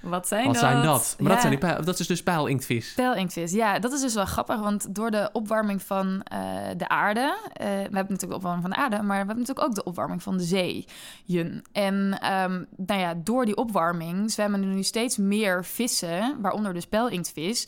Wat 0.00 0.28
zijn 0.28 0.44
Wat 0.44 0.54
dat? 0.54 0.62
zijn 0.62 0.82
dat? 0.82 1.16
Maar 1.18 1.30
dat, 1.30 1.40
zijn 1.40 1.52
die 1.52 1.60
pijl, 1.60 1.84
dat 1.84 1.98
is 1.98 2.06
dus 2.06 2.22
pijlinktvis. 2.22 2.92
Pijlinktvis, 2.94 3.52
ja, 3.52 3.78
dat 3.78 3.92
is 3.92 4.00
dus 4.00 4.14
wel 4.14 4.24
grappig, 4.24 4.60
want 4.60 4.94
door 4.94 5.10
de 5.10 5.28
opwarming 5.32 5.82
van 5.82 6.22
eh, 6.22 6.38
de 6.76 6.88
aarde, 6.88 7.36
eh, 7.52 7.66
we 7.66 7.72
hebben 7.72 7.92
natuurlijk 7.92 8.30
de 8.30 8.34
opwarming 8.34 8.62
van 8.62 8.70
de 8.70 8.76
aarde, 8.76 8.96
maar 8.96 9.06
we 9.06 9.26
hebben 9.26 9.38
natuurlijk 9.38 9.66
ook 9.66 9.74
de 9.74 9.84
opwarming 9.84 10.22
van 10.22 10.36
de 10.36 10.44
zeeën. 10.44 11.64
En 11.72 12.18
ehm, 12.20 12.62
nou 12.76 13.00
ja, 13.00 13.14
door 13.24 13.44
die 13.44 13.56
opwarming 13.56 14.30
zwemmen 14.30 14.60
er 14.62 14.66
nu 14.66 14.82
steeds 14.82 15.16
meer 15.16 15.64
vissen, 15.64 16.36
waaronder 16.40 16.74
dus 16.74 16.86
pijlinktvis. 16.86 17.66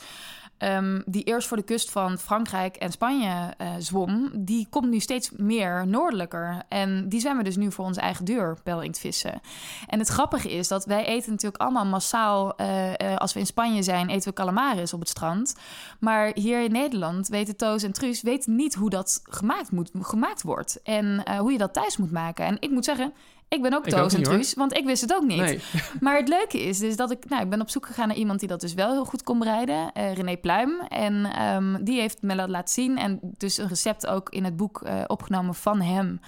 Ehm, 0.59 1.01
die 1.07 1.23
eerst 1.23 1.49
voor 1.49 1.57
de 1.57 1.63
kust 1.63 1.91
van 1.91 2.19
Frankrijk 2.19 2.77
en 2.77 2.93
Spanje 2.93 3.55
eh, 3.59 3.69
zwom, 3.79 4.31
die 4.35 4.67
komt 4.71 4.91
nu 4.91 5.01
steeds 5.01 5.31
meer 5.31 5.87
noordelijker. 5.87 6.63
En 6.69 7.09
die 7.09 7.21
zwemmen 7.21 7.45
dus 7.45 7.57
nu 7.57 7.73
voor 7.73 7.85
onze 7.85 8.01
eigen 8.01 8.25
deur, 8.25 8.57
pijlinktvissen. 8.63 9.41
En 9.87 9.99
het 9.99 10.09
grappige 10.09 10.51
is 10.51 10.69
dat 10.69 10.85
wij 10.85 11.05
eten 11.05 11.31
natuurlijk 11.31 11.63
allemaal 11.63 11.87
massaal... 11.87 12.57
eh, 12.57 12.93
eh, 12.93 13.17
als 13.17 13.33
we 13.33 13.41
in 13.41 13.47
Spanje 13.47 13.83
zijn, 13.83 14.09
eten 14.09 14.29
we 14.29 14.35
calamaris 14.35 14.93
op 14.93 15.01
het 15.01 15.09
strand. 15.09 15.57
Maar 16.01 16.31
hier 16.35 16.63
in 16.63 16.73
Nederland 16.73 17.29
weten 17.29 17.57
Toos 17.57 17.83
en 17.83 17.93
Truus 17.93 18.23
weten 18.23 18.57
niet 18.57 18.75
hoe 18.75 18.91
dat 18.91 19.21
gemaakt, 19.25 19.71
moet, 19.71 19.91
gemaakt 20.01 20.43
wordt. 20.43 20.83
En 20.83 21.39
hoe 21.39 21.53
je 21.53 21.59
dat 21.59 21.73
thuis 21.73 21.97
moet 21.97 22.13
maken. 22.13 22.45
En 22.45 22.57
ik 22.61 22.71
moet 22.71 22.85
zeggen... 22.85 23.13
Ik 23.49 23.63
ben 23.63 23.75
ook 23.75 23.87
Toos 23.87 24.15
en. 24.15 24.23
Truus, 24.23 24.55
want 24.55 24.77
ik 24.77 24.85
wist 24.85 25.01
het 25.03 25.15
ook 25.15 25.25
niet. 25.25 25.39
Nee. 25.41 25.61
Maar 26.01 26.17
het 26.17 26.29
leuke 26.29 26.63
is 26.63 26.79
dus 26.79 26.97
dat 26.97 27.11
ik... 27.11 27.29
Nou, 27.29 27.43
ik 27.43 27.51
ben 27.51 27.61
op 27.61 27.71
zoek 27.71 27.87
gegaan 27.87 28.09
naar 28.09 28.17
iemand 28.17 28.39
die 28.41 28.49
dat 28.49 28.61
dus 28.61 28.75
wel 28.75 28.91
heel 28.93 29.05
goed 29.05 29.23
kon 29.23 29.39
bereiden. 29.39 29.93
eh, 29.93 30.13
René 30.15 30.37
Pluim. 30.37 30.81
En 30.89 31.25
ehm, 31.25 31.85
die 31.85 32.01
heeft 32.01 32.23
me 32.23 32.37
dat 32.37 32.49
laten 32.49 32.75
zien. 32.75 32.99
En 32.99 33.21
dus 33.37 33.59
een 33.59 33.69
recept 33.69 34.07
ook 34.07 34.31
in 34.31 34.45
het 34.45 34.57
boek 34.57 34.83
eh, 34.83 35.01
opgenomen 35.07 35.55
van 35.55 35.81
hem. 35.81 36.21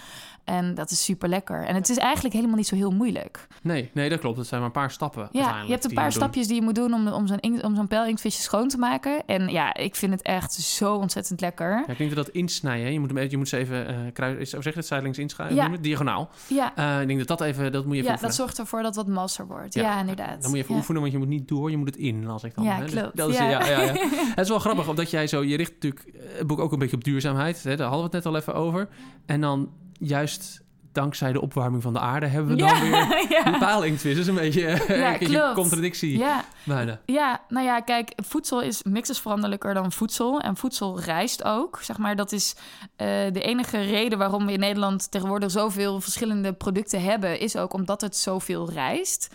En 0.49 0.75
dat 0.75 0.91
is 0.91 1.05
super 1.05 1.29
lekker. 1.29 1.65
En 1.67 1.75
het 1.75 1.89
is 1.89 1.97
eigenlijk 1.97 2.35
helemaal 2.35 2.57
niet 2.57 2.67
zo 2.67 2.75
heel 2.77 2.91
moeilijk. 2.91 3.47
Nee, 3.63 3.91
nee, 3.95 4.09
dat 4.09 4.19
klopt. 4.21 4.37
Het 4.39 4.47
zijn 4.47 4.61
maar 4.61 4.69
een 4.69 4.75
paar 4.81 4.91
stappen. 4.91 5.29
Ja, 5.33 5.63
je 5.63 5.71
hebt 5.71 5.85
een 5.85 5.93
paar 5.95 6.03
doen. 6.03 6.13
stapjes 6.13 6.47
die 6.47 6.57
je 6.57 6.63
moet 6.63 6.75
doen 6.75 6.95
om, 6.95 7.09
om 7.09 7.27
zo'n 7.27 7.63
om 7.65 7.75
zo'n 7.77 7.87
pijlinktvisje 7.89 8.41
schoon 8.43 8.69
te 8.69 8.79
maken. 8.79 9.23
En 9.27 9.49
ja, 9.49 9.75
ik 9.75 9.95
vind 9.97 10.13
het 10.13 10.23
echt 10.23 10.53
zo 10.53 10.95
ontzettend 10.95 11.41
lekker. 11.41 11.71
Ja, 11.87 11.93
ik 11.93 11.99
denk 11.99 12.15
dat 12.15 12.25
dat 12.27 12.35
insnijden, 12.35 12.87
hè. 12.87 12.93
je 12.93 13.01
moet, 13.01 13.09
hem 13.09 13.19
even- 13.19 13.31
je 13.31 13.37
moet 13.37 13.49
ze 13.49 13.57
even 13.57 13.87
eh 13.89 13.95
kruis, 14.13 14.39
is- 14.39 14.53
hoe 14.53 14.63
zeg 14.63 14.73
je 14.73 14.79
het, 14.79 14.89
zijdelings 14.89 15.35
Ja. 15.51 15.71
het? 15.71 15.83
diagonaal. 15.83 16.31
Ja, 16.47 16.73
Eh, 16.77 17.01
ik 17.01 17.07
denk 17.07 17.19
dat 17.19 17.29
dat 17.29 17.41
even, 17.41 17.73
dat 17.73 17.85
moet 17.85 17.93
je 17.95 17.99
even 17.99 18.05
ja 18.05 18.11
oefenen. 18.11 18.21
dat 18.21 18.35
zorgt 18.35 18.59
ervoor 18.59 18.83
dat 18.83 18.97
wat 18.97 19.07
masser 19.07 19.47
wordt. 19.47 19.75
Ja, 19.75 19.83
Ja, 19.83 20.01
inderdaad. 20.01 20.41
Dan 20.43 20.51
moet 20.51 20.59
je 20.59 20.65
even 20.65 20.75
oefenen, 20.75 21.01
want 21.01 21.13
je 21.13 21.19
moet 21.19 21.29
niet 21.29 21.49
door, 21.49 21.71
je 21.71 21.77
moet 21.77 21.87
het 21.89 21.97
in, 21.97 22.25
las 22.27 22.45
ik 22.45 22.55
dan. 22.55 22.65
Ja, 22.65 22.75
hè. 22.77 22.83
Dus 22.83 22.93
klopt. 22.93 23.17
dat 23.17 23.29
is, 23.29 23.37
Ja. 23.37 23.49
ja. 23.49 23.61
Het 24.39 24.39
is 24.45 24.49
wel 24.49 24.59
grappig, 24.59 24.89
omdat 24.89 25.11
jij 25.11 25.27
zo, 25.27 25.45
je 25.45 25.57
richt 25.57 25.73
natuurlijk 25.73 26.05
eh, 26.05 26.21
het 26.39 26.47
boek 26.47 26.59
ook 26.59 26.73
een 26.73 26.79
beetje 26.79 26.97
op 26.97 27.05
duurzaamheid. 27.05 27.63
Hè? 27.63 27.77
Daar 27.77 27.89
hadden 27.89 28.11
we 28.11 28.17
het 28.17 28.25
net 28.25 28.33
al 28.35 28.41
even 28.41 28.55
over. 28.55 28.89
En 29.27 29.41
dan 29.41 29.71
juist 29.99 30.63
dankzij 30.93 31.33
de 31.33 31.41
opwarming 31.41 31.83
van 31.83 31.93
de 31.93 31.99
aarde 31.99 32.27
hebben 32.27 32.51
we 32.51 32.57
dan 32.57 32.69
Ja, 32.69 32.81
weer 32.81 33.27
ja. 33.45 33.59
Dat 33.89 34.05
is 34.05 34.27
een 34.27 34.35
beetje 34.35 34.61
Ja, 34.89 35.13
een 35.21 35.27
klopt. 35.27 35.55
contradictie 35.55 36.19
Ja, 36.19 36.45
bijna. 36.65 37.01
Ja, 37.05 37.41
nou 37.49 37.67
ja, 37.67 37.81
kijk, 37.81 38.13
voedsel 38.17 38.63
is 38.63 38.83
mixersveranderlijker 38.83 39.75
dan 39.75 39.93
voedsel. 39.93 40.41
En 40.41 40.57
voedsel 40.57 41.01
rijst 41.01 41.45
ook. 41.45 41.79
Zeg 41.83 41.99
maar, 41.99 42.17
dat 42.17 42.33
is 42.33 42.57
eh, 42.97 43.07
de 43.33 43.41
enige 43.41 43.81
reden 43.81 44.19
waarom 44.19 44.47
we 44.47 44.53
in 44.53 44.61
Nederland 44.61 45.11
tegenwoordig 45.11 45.51
zoveel 45.51 46.01
verschillende 46.01 46.53
producten 46.53 47.03
hebben, 47.03 47.41
is 47.41 47.57
ook 47.57 47.73
omdat 47.73 48.01
het 48.01 48.17
zoveel 48.17 48.71
rijst. 48.71 49.35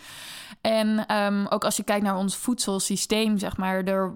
En 0.60 1.06
ehm, 1.06 1.46
ook 1.48 1.64
als 1.64 1.76
je 1.76 1.82
kijkt 1.84 2.04
naar 2.04 2.16
ons 2.16 2.36
voedselsysteem, 2.36 3.38
zeg 3.38 3.56
maar, 3.56 3.84
er. 3.84 4.12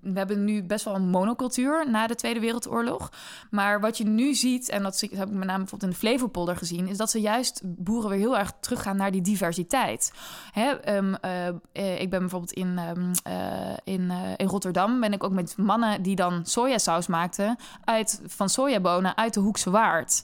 We 0.00 0.18
hebben 0.18 0.44
nu 0.44 0.62
best 0.62 0.84
wel 0.84 0.94
een 0.94 1.08
monocultuur 1.08 1.90
na 1.90 2.06
de 2.06 2.14
Tweede 2.14 2.40
Wereldoorlog. 2.40 3.12
Maar 3.50 3.80
wat 3.80 3.98
je 3.98 4.04
nu 4.04 4.34
ziet, 4.34 4.68
en 4.68 4.82
dat 4.82 5.00
heb 5.00 5.12
ik 5.12 5.18
met 5.18 5.46
name 5.46 5.58
bijvoorbeeld 5.58 5.82
in 5.82 5.90
de 5.90 5.96
Flevopolder 5.96 6.56
gezien, 6.56 6.88
is 6.88 6.96
dat 6.96 7.10
ze 7.10 7.20
juist 7.20 7.60
boeren 7.64 8.10
weer 8.10 8.18
heel 8.18 8.38
erg 8.38 8.52
teruggaan 8.60 8.96
naar 8.96 9.10
die 9.10 9.22
diversiteit. 9.22 10.12
Hè, 10.52 10.70
ehm, 10.70 11.14
eh, 11.14 11.48
eh, 11.72 12.00
ik 12.00 12.10
ben 12.10 12.20
bijvoorbeeld 12.20 12.52
in, 12.52 12.78
ehm, 12.78 13.12
eh, 13.22 13.70
eh, 14.10 14.34
in 14.36 14.46
Rotterdam, 14.46 15.00
ben 15.00 15.12
ik 15.12 15.24
ook 15.24 15.32
met 15.32 15.56
mannen 15.56 16.02
die 16.02 16.16
dan 16.16 16.46
sojasaus 16.46 17.06
maakten 17.06 17.56
uit, 17.84 18.20
van 18.26 18.48
sojabonen 18.48 19.16
uit 19.16 19.34
de 19.34 19.40
Hoekse 19.40 19.70
Waard. 19.70 20.22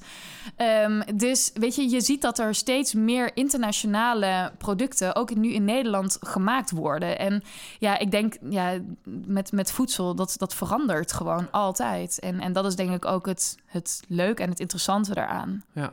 Ehm, 0.56 1.02
dus 1.14 1.50
weet 1.54 1.74
je, 1.74 1.90
je 1.90 2.00
ziet 2.00 2.22
dat 2.22 2.38
er 2.38 2.54
steeds 2.54 2.94
meer 2.94 3.30
internationale 3.36 4.52
producten, 4.58 5.16
ook 5.16 5.34
nu 5.34 5.52
in 5.52 5.64
Nederland, 5.64 6.18
gemaakt 6.20 6.70
worden. 6.70 7.18
En 7.18 7.42
ja, 7.78 7.98
ik 7.98 8.10
denk, 8.10 8.36
ja, 8.48 8.78
met, 9.26 9.52
met 9.52 9.72
voedsel, 9.72 10.14
dat, 10.14 10.34
dat 10.38 10.54
verandert 10.54 11.12
gewoon 11.12 11.50
altijd. 11.50 12.18
En, 12.18 12.40
en 12.40 12.52
dat 12.52 12.64
is 12.66 12.76
denk 12.76 12.90
ik 12.90 13.04
ook 13.04 13.26
het, 13.26 13.56
het 13.66 14.02
leuke 14.08 14.42
en 14.42 14.48
het 14.48 14.60
interessante 14.60 15.14
daaraan. 15.14 15.64
Ja. 15.72 15.92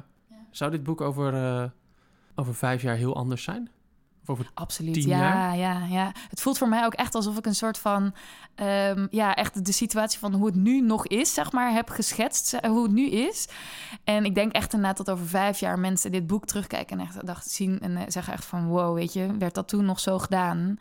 Zou 0.52 0.72
dit 0.72 0.84
boek 0.84 1.02
over, 1.02 1.34
eh, 1.34 1.70
over 2.36 2.56
vijf 2.56 2.82
jaar 2.82 2.96
heel 2.96 3.16
anders 3.16 3.44
zijn? 3.44 3.70
Of 4.22 4.30
over 4.30 4.52
Absoluut, 4.54 4.94
tien 4.94 5.08
ja, 5.08 5.18
jaar? 5.18 5.58
ja, 5.58 5.86
ja. 5.86 6.12
Het 6.30 6.42
voelt 6.42 6.58
voor 6.58 6.70
mij 6.70 6.86
ook 6.86 6.94
echt 6.94 7.16
alsof 7.16 7.38
ik 7.38 7.46
een 7.46 7.56
soort 7.56 7.78
van... 7.78 8.14
ehm, 8.56 9.08
ja, 9.10 9.36
echt 9.36 9.66
de 9.66 9.72
situatie 9.72 10.20
van 10.20 10.34
hoe 10.34 10.46
het 10.46 10.56
nu 10.56 10.82
nog 10.82 11.08
is, 11.08 11.34
zeg 11.34 11.52
maar, 11.52 11.72
heb 11.74 11.90
geschetst. 11.90 12.54
eh, 12.54 12.70
Hoe 12.70 12.84
het 12.84 12.92
nu 12.92 13.10
is. 13.10 13.48
En 14.04 14.26
ik 14.26 14.36
denk 14.36 14.52
echt 14.52 14.74
inderdaad 14.74 15.06
dat 15.06 15.10
over 15.16 15.28
vijf 15.28 15.60
jaar 15.60 15.80
mensen 15.80 16.12
dit 16.12 16.28
boek 16.28 16.46
terugkijken... 16.46 17.00
en 17.00 17.06
echt 17.06 17.26
dacht, 17.26 17.50
zien 17.50 17.80
en 17.80 17.98
eh, 17.98 18.04
zeggen 18.08 18.34
echt 18.34 18.46
van... 18.46 18.68
wow, 18.68 18.96
weet 18.96 19.14
je, 19.14 19.38
werd 19.38 19.54
dat 19.56 19.68
toen 19.68 19.86
nog 19.86 20.00
zo 20.00 20.20
gedaan? 20.20 20.78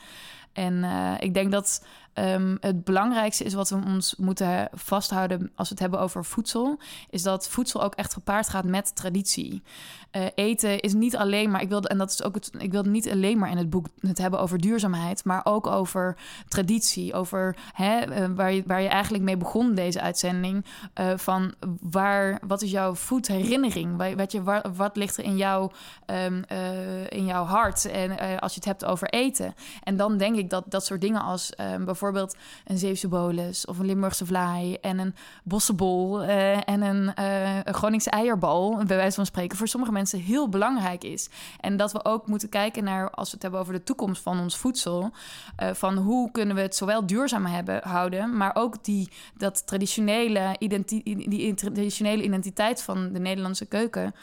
En 0.52 0.84
eh, 0.84 1.12
ik 1.18 1.34
denk 1.34 1.52
dat 1.52 1.84
ehm, 2.12 2.56
het 2.60 2.84
belangrijkste 2.84 3.44
is 3.44 3.54
wat 3.54 3.70
we 3.70 3.82
ons 3.86 4.14
moeten 4.16 4.68
vasthouden 4.72 5.50
als 5.54 5.68
we 5.68 5.74
het 5.74 5.82
hebben 5.82 6.00
over 6.00 6.24
voedsel, 6.24 6.78
is 7.10 7.22
dat 7.22 7.48
voedsel 7.48 7.82
ook 7.82 7.94
echt 7.94 8.12
gepaard 8.12 8.48
gaat 8.48 8.64
met 8.64 8.96
traditie. 8.96 9.62
Eh, 10.10 10.26
eten 10.34 10.80
is 10.80 10.92
niet 10.92 11.16
alleen 11.16 11.50
maar, 11.50 11.62
ik 11.62 11.68
wilde, 11.68 11.88
en 11.88 11.98
dat 11.98 12.10
is 12.10 12.22
ook 12.22 12.34
het, 12.34 12.50
ik 12.58 12.72
wilde 12.72 12.90
niet 12.90 13.10
alleen 13.10 13.38
maar 13.38 13.50
in 13.50 13.56
het 13.56 13.70
boek 13.70 13.86
het 14.00 14.18
hebben 14.18 14.40
over 14.40 14.58
duurzaamheid, 14.58 15.24
maar 15.24 15.40
ook 15.44 15.66
over 15.66 16.16
traditie, 16.48 17.14
over 17.14 17.56
hè, 17.72 17.98
eh, 17.98 18.28
waar, 18.34 18.52
je, 18.52 18.62
waar 18.66 18.82
je 18.82 18.88
eigenlijk 18.88 19.24
mee 19.24 19.36
begon 19.36 19.74
deze 19.74 20.00
uitzending, 20.00 20.64
eh, 20.94 21.12
van 21.16 21.54
waar, 21.80 22.40
wat 22.46 22.62
is 22.62 22.70
jouw 22.70 22.94
voedherinnering? 22.94 23.96
Wat, 23.96 24.66
wat, 24.76 24.96
ligt 24.96 25.16
er 25.16 25.24
in, 25.24 25.36
jouw 25.36 25.70
ehm, 26.06 26.42
eh, 26.48 27.10
in 27.10 27.26
jouw 27.26 27.44
hart 27.44 27.84
en 27.84 28.40
als 28.40 28.52
je 28.52 28.58
het 28.58 28.68
hebt 28.68 28.84
over 28.84 29.08
eten? 29.08 29.54
En 29.82 29.96
dan 29.96 30.16
denk 30.16 30.36
ik 30.36 30.50
dat 30.50 30.64
dat 30.68 30.84
soort 30.86 31.00
dingen 31.00 31.22
als 31.22 31.54
ehm, 31.54 31.68
bijvoorbeeld 31.68 32.00
een 32.10 32.78
Zeeuwse 32.78 33.08
bolus 33.08 33.66
of 33.66 33.78
een 33.78 33.86
Limburgse 33.86 34.26
vlaai 34.26 34.74
en 34.74 34.98
een 34.98 35.14
bossenbol 35.44 36.22
eh, 36.22 36.68
en 36.68 36.82
een, 36.82 37.22
een 37.64 37.74
Groningse 37.74 38.10
eierbal, 38.10 38.76
bij 38.86 38.96
wijze 38.96 39.14
van 39.14 39.26
spreken, 39.26 39.56
voor 39.56 39.68
sommige 39.68 39.92
mensen 39.92 40.20
heel 40.20 40.48
belangrijk 40.48 41.04
is. 41.04 41.28
En 41.60 41.76
dat 41.76 41.92
we 41.92 42.04
ook 42.04 42.26
moeten 42.26 42.48
kijken 42.48 42.84
naar, 42.84 43.10
als 43.10 43.28
we 43.28 43.34
het 43.34 43.42
hebben 43.42 43.60
over 43.60 43.72
de 43.72 43.82
toekomst 43.82 44.22
van 44.22 44.40
ons 44.40 44.56
voedsel, 44.56 45.10
eh, 45.56 45.70
van 45.72 45.96
hoe 45.96 46.30
kunnen 46.30 46.56
we 46.56 46.62
het 46.62 46.76
zowel 46.76 47.06
duurzaam 47.06 47.46
hebben, 47.46 47.80
houden, 47.82 48.36
maar 48.36 48.54
ook 48.54 48.84
die, 48.84 49.08
dat 49.36 49.66
traditionele, 49.66 50.56
die, 50.58 51.54
traditionele 51.54 52.22
identiteit 52.22 52.82
van 52.82 53.12
de 53.12 53.18
Nederlandse 53.18 53.66
keuken 53.66 54.14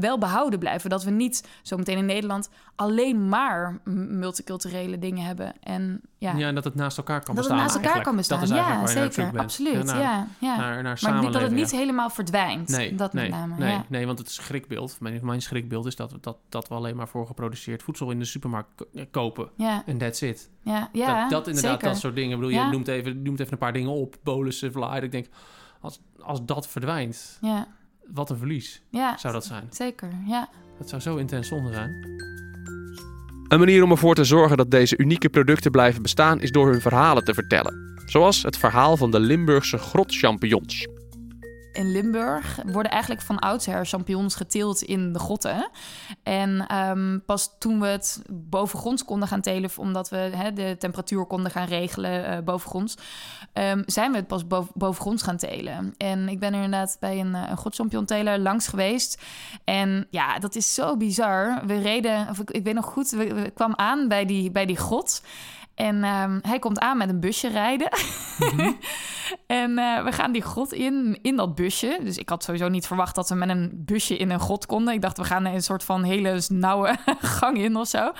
wel 0.00 0.18
behouden 0.18 0.58
blijven. 0.58 0.90
Dat 0.90 1.04
we 1.04 1.10
niet 1.10 1.48
zometeen 1.62 1.98
in 1.98 2.06
Nederland 2.06 2.48
alleen 2.76 3.28
maar 3.28 3.78
multiculturele 3.84 4.98
dingen 4.98 5.24
hebben. 5.24 5.52
En 5.62 6.00
ja, 6.18 6.36
Ja, 6.36 6.46
en 6.48 6.54
dat 6.54 6.64
het 6.64 6.74
naast 6.74 6.96
elkaar 6.98 7.22
kan 7.22 7.34
dat 7.34 7.44
het 7.44 7.54
bestaan. 7.54 7.72
naast 7.72 7.86
elkaar 7.86 8.02
kan 8.02 8.16
bestaan. 8.16 8.40
Dat 8.40 8.48
is 8.48 8.54
eigenlijk 8.54 8.94
Ja, 8.94 9.22
zeker. 9.24 9.38
Absoluut. 9.40 9.72
Ja, 9.72 9.82
naar, 9.82 10.00
ja, 10.00 10.26
ja. 10.38 10.56
Naar, 10.56 10.82
naar 10.82 10.98
maar 11.02 11.20
niet 11.22 11.32
dat 11.32 11.42
het 11.42 11.50
niet 11.52 11.70
helemaal 11.70 12.10
verdwijnt. 12.10 12.68
Nee, 12.68 12.94
dat 12.94 13.12
nee, 13.12 13.30
met 13.30 13.38
name. 13.38 13.54
nee, 13.58 13.72
ja. 13.72 13.84
nee, 13.88 14.06
want 14.06 14.18
het 14.18 14.30
schrikbeeld, 14.30 14.96
mijn, 15.00 15.20
mijn 15.22 15.42
schrikbeeld 15.42 15.86
is 15.86 15.96
dat, 15.96 16.12
we- 16.12 16.18
dat, 16.20 16.36
dat 16.48 16.68
we 16.68 16.74
alleen 16.74 16.96
maar 16.96 17.08
voor 17.08 17.26
geproduceerd 17.26 17.82
voedsel 17.82 18.10
in 18.10 18.18
de 18.18 18.24
supermarkt 18.24 18.84
eh, 18.94 19.04
kopen. 19.10 19.50
Ja, 19.56 19.82
En 19.86 19.98
that's 19.98 20.20
it. 20.20 20.50
ja, 20.62 20.88
ja, 20.92 21.20
dat, 21.20 21.30
dat 21.30 21.46
inderdaad, 21.46 21.72
zeker. 21.72 21.88
dat 21.88 21.98
soort 21.98 22.14
dingen. 22.14 22.30
Ik 22.30 22.36
bedoel, 22.36 22.54
je 22.64 22.70
noemt 22.70 22.88
even, 22.88 23.22
noemt 23.22 23.40
even 23.40 23.52
een 23.52 23.58
paar 23.58 23.72
dingen 23.72 23.90
op. 23.90 24.16
Bolussen, 24.22 24.72
vlaai. 24.72 25.02
Ik 25.02 25.12
denk, 25.12 25.26
als, 25.80 26.00
als 26.20 26.44
dat 26.44 26.68
verdwijnt, 26.68 27.38
Ja, 27.40 27.66
wat 28.06 28.30
een 28.30 28.38
verlies 28.38 28.82
zou 29.16 29.32
dat 29.32 29.44
zijn. 29.44 29.66
zeker. 29.70 30.10
Ja. 30.26 30.48
Dat 30.78 30.88
zou 30.88 31.02
zo 31.02 31.16
intens 31.16 31.48
zonde 31.48 31.72
zijn. 31.72 31.92
Een 33.48 33.58
manier 33.58 33.82
om 33.82 33.90
ervoor 33.90 34.14
te 34.14 34.24
zorgen 34.24 34.56
dat 34.56 34.70
deze 34.70 34.98
unieke 34.98 35.28
producten 35.28 35.70
blijven 35.70 36.02
bestaan 36.02 36.40
is 36.40 36.50
door 36.50 36.70
hun 36.70 36.80
verhalen 36.80 37.24
te 37.24 37.34
vertellen. 37.34 38.00
Zoals 38.06 38.42
het 38.42 38.56
verhaal 38.56 38.96
van 38.96 39.10
de 39.10 39.20
Limburgse 39.20 39.78
grotchampignons. 39.78 40.86
In 41.78 41.90
Limburg 41.92 42.60
worden 42.66 42.92
eigenlijk 42.92 43.22
van 43.22 43.38
oudsher 43.38 43.86
champignons 43.86 44.34
geteeld 44.34 44.82
in 44.82 45.12
de 45.12 45.18
grotten. 45.18 45.70
En 46.22 46.66
ehm, 46.66 47.18
pas 47.26 47.56
toen 47.58 47.80
we 47.80 47.86
het 47.86 48.22
bovengronds 48.30 49.04
konden 49.04 49.28
gaan 49.28 49.40
telen, 49.40 49.70
omdat 49.76 50.08
we 50.08 50.50
de 50.54 50.76
temperatuur 50.78 51.24
konden 51.24 51.50
gaan 51.50 51.66
regelen 51.66 52.26
eh, 52.26 52.38
bovengronds, 52.44 52.94
ehm, 53.52 53.82
zijn 53.86 54.10
we 54.10 54.16
het 54.16 54.26
pas 54.26 54.46
boven, 54.46 54.72
bovengronds 54.74 55.22
gaan 55.22 55.36
telen. 55.36 55.94
En 55.96 56.28
ik 56.28 56.38
ben 56.38 56.54
er 56.54 56.62
inderdaad 56.62 56.96
bij 57.00 57.20
een, 57.20 57.34
eh, 57.34 57.50
een 57.50 57.56
grotchambionteler 57.56 58.38
langs 58.38 58.68
geweest. 58.68 59.22
En 59.64 60.06
ja, 60.10 60.38
dat 60.38 60.54
is 60.54 60.74
zo 60.74 60.96
bizar. 60.96 61.66
We 61.66 61.78
reden, 61.78 62.28
of 62.30 62.38
ik, 62.38 62.50
ik 62.50 62.64
weet 62.64 62.74
nog 62.74 62.86
goed, 62.86 63.10
we, 63.10 63.34
we 63.34 63.50
kwamen 63.50 63.78
aan 63.78 64.08
bij 64.08 64.24
die, 64.24 64.50
bij 64.50 64.66
die 64.66 64.76
grot. 64.76 65.22
En 65.78 66.04
ehm, 66.04 66.38
hij 66.42 66.58
komt 66.58 66.78
aan 66.78 66.96
met 66.96 67.08
een 67.08 67.20
busje 67.20 67.48
rijden. 67.48 67.88
Mhm. 68.38 68.72
en 69.46 69.78
eh, 69.78 70.04
we 70.04 70.12
gaan 70.12 70.32
die 70.32 70.42
grot 70.42 70.72
in, 70.72 71.18
in 71.22 71.36
dat 71.36 71.54
busje. 71.54 72.00
Dus 72.02 72.16
ik 72.16 72.28
had 72.28 72.44
sowieso 72.44 72.68
niet 72.68 72.86
verwacht 72.86 73.14
dat 73.14 73.28
we 73.28 73.34
met 73.34 73.48
een 73.48 73.70
busje 73.74 74.16
in 74.16 74.30
een 74.30 74.40
grot 74.40 74.66
konden. 74.66 74.94
Ik 74.94 75.00
dacht, 75.00 75.16
we 75.16 75.24
gaan 75.24 75.44
een 75.44 75.62
soort 75.62 75.84
van 75.84 76.02
hele 76.02 76.42
nauwe 76.48 76.96
gang 77.38 77.58
in 77.58 77.76
of 77.76 77.88
zo. 77.88 78.12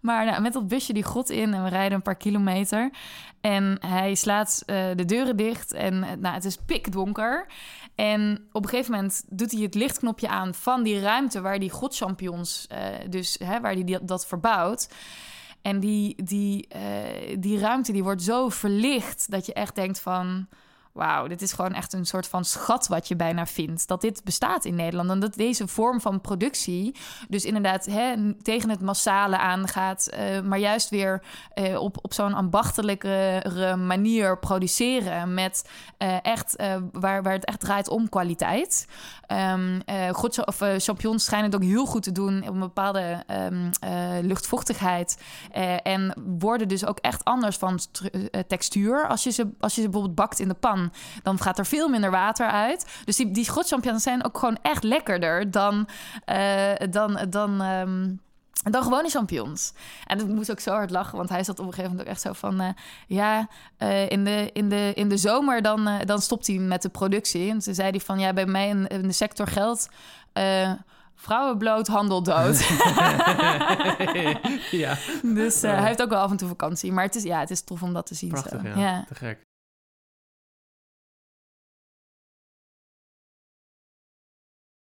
Maar 0.00 0.24
nou, 0.24 0.42
met 0.42 0.52
dat 0.52 0.68
busje 0.68 0.92
die 0.92 1.04
grot 1.04 1.30
in 1.30 1.54
en 1.54 1.62
we 1.62 1.68
rijden 1.68 1.92
een 1.92 2.02
paar 2.02 2.16
kilometer. 2.16 2.90
En 3.40 3.76
hij 3.86 4.14
slaat 4.14 4.62
eh, 4.66 4.84
de 4.94 5.04
deuren 5.04 5.36
dicht 5.36 5.72
en 5.72 6.02
eh, 6.02 6.10
nou, 6.18 6.34
het 6.34 6.44
is 6.44 6.56
pikdonker. 6.56 7.46
En 7.94 8.48
op 8.52 8.62
een 8.62 8.68
gegeven 8.68 8.92
moment 8.92 9.24
doet 9.28 9.52
hij 9.52 9.62
het 9.62 9.74
lichtknopje 9.74 10.28
aan 10.28 10.54
van 10.54 10.82
die 10.82 11.00
ruimte 11.00 11.40
waar 11.40 11.58
die 11.58 11.70
godchampions, 11.70 12.66
uh, 12.72 12.78
dus 13.10 13.36
hè, 13.44 13.60
waar 13.60 13.72
hij 13.72 13.98
dat 14.02 14.26
verbouwt. 14.26 14.88
En 15.66 15.80
die, 15.80 16.22
die, 16.24 16.68
uh, 16.76 17.36
die 17.38 17.58
ruimte 17.58 17.92
die 17.92 18.02
wordt 18.02 18.22
zo 18.22 18.48
verlicht 18.48 19.30
dat 19.30 19.46
je 19.46 19.52
echt 19.52 19.74
denkt 19.74 20.00
van 20.00 20.48
wauw, 20.96 21.26
dit 21.26 21.42
is 21.42 21.52
gewoon 21.52 21.72
echt 21.72 21.92
een 21.92 22.06
soort 22.06 22.28
van 22.28 22.44
schat 22.44 22.86
wat 22.86 23.08
je 23.08 23.16
bijna 23.16 23.46
vindt. 23.46 23.88
Dat 23.88 24.00
dit 24.00 24.24
bestaat 24.24 24.64
in 24.64 24.74
Nederland. 24.74 25.10
En 25.10 25.20
dat 25.20 25.34
deze 25.34 25.68
vorm 25.68 26.00
van 26.00 26.20
productie 26.20 26.94
dus 27.28 27.44
inderdaad 27.44 27.84
hè, 27.84 28.34
tegen 28.42 28.70
het 28.70 28.80
massale 28.80 29.38
aangaat. 29.38 30.08
Uh, 30.12 30.40
maar 30.40 30.58
juist 30.58 30.90
weer 30.90 31.22
uh, 31.54 31.80
op, 31.80 31.98
op 32.02 32.12
zo'n 32.12 32.34
ambachtelijke 32.34 33.42
manier 33.86 34.38
produceren. 34.38 35.34
Met 35.34 35.68
uh, 35.98 36.16
echt, 36.22 36.56
waar, 36.92 37.22
waar 37.22 37.32
het 37.32 37.44
echt 37.44 37.60
draait 37.60 37.88
om 37.88 38.08
kwaliteit. 38.08 38.86
Um, 39.52 39.80
of, 40.46 40.56
champignons 40.76 41.24
schijnen 41.24 41.50
het 41.50 41.62
ook 41.62 41.68
heel 41.68 41.86
goed 41.86 42.02
te 42.02 42.12
doen 42.12 42.42
op 42.42 42.54
een 42.54 42.58
bepaalde 42.58 43.24
um, 43.50 43.70
luchtvochtigheid. 44.22 45.22
en 45.82 46.14
worden 46.38 46.68
dus 46.68 46.86
ook 46.86 46.98
echt 46.98 47.24
anders 47.24 47.56
van 47.56 47.78
textuur 48.46 49.06
als 49.06 49.22
je, 49.22 49.30
ze, 49.30 49.48
als 49.60 49.74
je 49.74 49.80
ze 49.80 49.88
bijvoorbeeld 49.88 50.14
bakt 50.14 50.38
in 50.38 50.48
de 50.48 50.54
pan 50.54 50.85
dan 51.22 51.38
gaat 51.38 51.58
er 51.58 51.66
veel 51.66 51.88
minder 51.88 52.10
water 52.10 52.46
uit. 52.46 52.86
Dus 53.04 53.16
die, 53.16 53.30
die 53.30 53.44
schotchampignons 53.44 54.02
zijn 54.02 54.24
ook 54.24 54.38
gewoon 54.38 54.58
echt 54.62 54.82
lekkerder 54.82 55.50
dan, 55.50 55.88
uh, 56.26 56.72
dan, 56.90 57.18
dan, 57.30 57.60
um, 57.60 58.20
dan 58.70 58.82
gewone 58.82 59.08
champignons. 59.08 59.72
En 60.06 60.18
ik 60.18 60.26
moest 60.26 60.50
ook 60.50 60.60
zo 60.60 60.70
hard 60.70 60.90
lachen, 60.90 61.16
want 61.16 61.28
hij 61.28 61.44
zat 61.44 61.58
op 61.58 61.66
een 61.66 61.72
gegeven 61.72 61.90
moment 61.90 62.08
ook 62.08 62.14
echt 62.14 62.22
zo 62.22 62.32
van... 62.32 62.62
Uh, 62.62 62.68
ja, 63.06 63.48
uh, 63.78 64.10
in, 64.10 64.24
de, 64.24 64.50
in, 64.52 64.68
de, 64.68 64.92
in 64.94 65.08
de 65.08 65.16
zomer 65.16 65.62
dan, 65.62 65.88
uh, 65.88 65.94
dan 66.04 66.20
stopt 66.20 66.46
hij 66.46 66.56
met 66.56 66.82
de 66.82 66.88
productie. 66.88 67.50
En 67.50 67.58
toen 67.58 67.74
zei 67.74 67.90
hij 67.90 68.00
van, 68.00 68.18
ja, 68.18 68.32
bij 68.32 68.46
mij 68.46 68.68
in, 68.68 68.86
in 68.86 69.02
de 69.02 69.12
sector 69.12 69.46
geldt... 69.46 69.88
Vrouwen 71.18 71.58
bloot, 71.58 71.86
handel 71.86 72.22
dood. 72.22 72.58
ja. 74.70 74.96
Dus 75.22 75.60
hij 75.60 75.86
heeft 75.86 76.02
ook 76.02 76.08
wel 76.08 76.20
af 76.20 76.30
en 76.30 76.36
toe 76.36 76.48
vakantie. 76.48 76.92
Maar 76.92 77.04
het 77.04 77.14
is, 77.14 77.22
ja, 77.22 77.40
het 77.40 77.50
is 77.50 77.62
tof 77.62 77.82
om 77.82 77.92
dat 77.92 78.06
te 78.06 78.14
zien. 78.14 78.28
Prachtig, 78.28 78.60
zo. 78.60 78.68
ja. 78.68 78.78
ja. 78.78 79.04
Te 79.08 79.14
gek. 79.14 79.44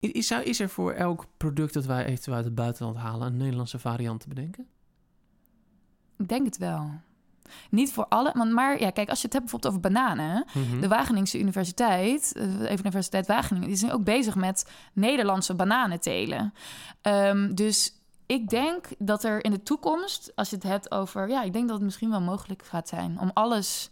Is, 0.01 0.31
is 0.31 0.59
er 0.59 0.69
voor 0.69 0.91
elk 0.91 1.25
product 1.37 1.73
dat 1.73 1.85
wij 1.85 2.05
eventueel 2.05 2.35
uit 2.35 2.45
het 2.45 2.55
buitenland 2.55 2.97
halen 2.97 3.27
een 3.27 3.37
Nederlandse 3.37 3.79
variant 3.79 4.19
te 4.19 4.27
bedenken? 4.27 4.67
Ik 6.17 6.29
denk 6.29 6.45
het 6.45 6.57
wel. 6.57 6.91
Niet 7.69 7.93
voor 7.93 8.05
alle, 8.05 8.31
want 8.35 8.51
maar 8.51 8.79
ja, 8.79 8.89
kijk, 8.89 9.09
als 9.09 9.19
je 9.19 9.25
het 9.25 9.33
hebt 9.33 9.51
bijvoorbeeld 9.51 9.73
over 9.73 9.91
bananen, 9.91 10.45
mm 10.53 10.63
-hmm. 10.63 10.81
de 10.81 10.87
Wageningse 10.87 11.39
Universiteit, 11.39 12.33
de 12.33 12.77
Universiteit 12.79 13.27
Wageningen, 13.27 13.67
die 13.67 13.77
zijn 13.77 13.91
ook 13.91 14.03
bezig 14.03 14.35
met 14.35 14.71
Nederlandse 14.93 15.55
bananentelen. 15.55 16.53
Um, 17.01 17.55
dus 17.55 17.93
ik 18.25 18.49
denk 18.49 18.87
dat 18.97 19.23
er 19.23 19.43
in 19.43 19.51
de 19.51 19.63
toekomst, 19.63 20.31
als 20.35 20.49
je 20.49 20.55
het 20.55 20.63
hebt 20.63 20.91
over, 20.91 21.29
ja, 21.29 21.41
ik 21.43 21.53
denk 21.53 21.67
dat 21.67 21.75
het 21.75 21.85
misschien 21.85 22.09
wel 22.09 22.21
mogelijk 22.21 22.65
gaat 22.65 22.87
zijn 22.87 23.19
om 23.19 23.31
alles. 23.33 23.91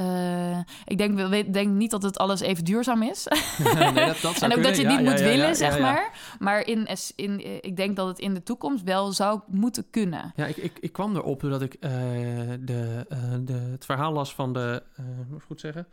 Uh, 0.00 0.58
ik 0.84 0.98
denk, 0.98 1.52
denk 1.52 1.68
niet 1.68 1.90
dat 1.90 2.02
het 2.02 2.18
alles 2.18 2.40
even 2.40 2.64
duurzaam 2.64 3.02
is. 3.02 3.26
nee, 3.74 3.94
dat, 3.94 4.20
dat 4.20 4.42
en 4.42 4.56
ook 4.56 4.62
dat 4.62 4.76
je 4.76 4.82
het 4.82 4.92
ja, 4.92 4.98
niet 4.98 5.06
ja, 5.06 5.10
moet 5.10 5.18
ja, 5.18 5.26
willen, 5.26 5.56
zeg 5.56 5.78
maar. 5.78 6.34
Maar 6.38 6.66
in, 6.66 6.88
in, 7.16 7.62
ik 7.64 7.76
denk 7.76 7.96
dat 7.96 8.06
het 8.06 8.18
in 8.18 8.34
de 8.34 8.42
toekomst 8.42 8.84
wel 8.84 9.12
zou 9.12 9.40
moeten 9.46 9.90
kunnen. 9.90 10.32
Ja, 10.36 10.46
ik, 10.46 10.56
ik, 10.56 10.78
ik 10.80 10.92
kwam 10.92 11.16
erop 11.16 11.40
doordat 11.40 11.62
ik 11.62 11.74
uh, 11.74 11.90
de, 12.60 13.06
uh, 13.12 13.18
de, 13.44 13.52
het 13.52 13.84
verhaal 13.84 14.12
las 14.12 14.34
van 14.34 14.52
de, 14.52 14.82
moet 15.28 15.38
ik 15.38 15.46
goed 15.46 15.60
zeggen, 15.60 15.86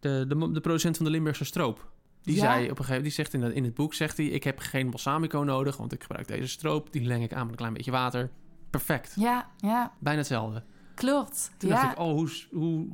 de, 0.00 0.24
de, 0.28 0.52
de 0.52 0.60
producent 0.60 0.96
van 0.96 1.04
de 1.04 1.10
Limburgse 1.10 1.44
stroop. 1.44 1.92
Die 2.22 2.38
zei 2.38 2.62
op 2.62 2.78
een 2.78 2.84
gegeven 2.84 2.86
moment, 2.86 3.02
die 3.02 3.12
zegt 3.12 3.34
in, 3.34 3.40
dat, 3.40 3.52
in 3.52 3.64
het 3.64 3.74
boek, 3.74 3.94
zegt 3.94 4.16
hij, 4.16 4.26
ik 4.26 4.44
heb 4.44 4.58
geen 4.58 4.90
balsamico 4.90 5.38
nodig, 5.38 5.76
want 5.76 5.92
ik 5.92 6.02
gebruik 6.02 6.28
deze 6.28 6.48
stroop. 6.48 6.92
Die 6.92 7.04
leng 7.04 7.22
ik 7.22 7.32
aan 7.32 7.40
met 7.40 7.50
een 7.50 7.56
klein 7.56 7.72
beetje 7.72 7.90
water. 7.90 8.30
Perfect. 8.70 9.12
Ja, 9.16 9.50
ja, 9.56 9.92
Bijna 9.98 10.18
hetzelfde. 10.18 10.62
klopt. 10.94 11.50
Toen 11.56 11.70
dacht 11.70 11.92
ik, 11.92 11.98
oh, 11.98 12.12
hoe, 12.12 12.30
hoe... 12.50 12.86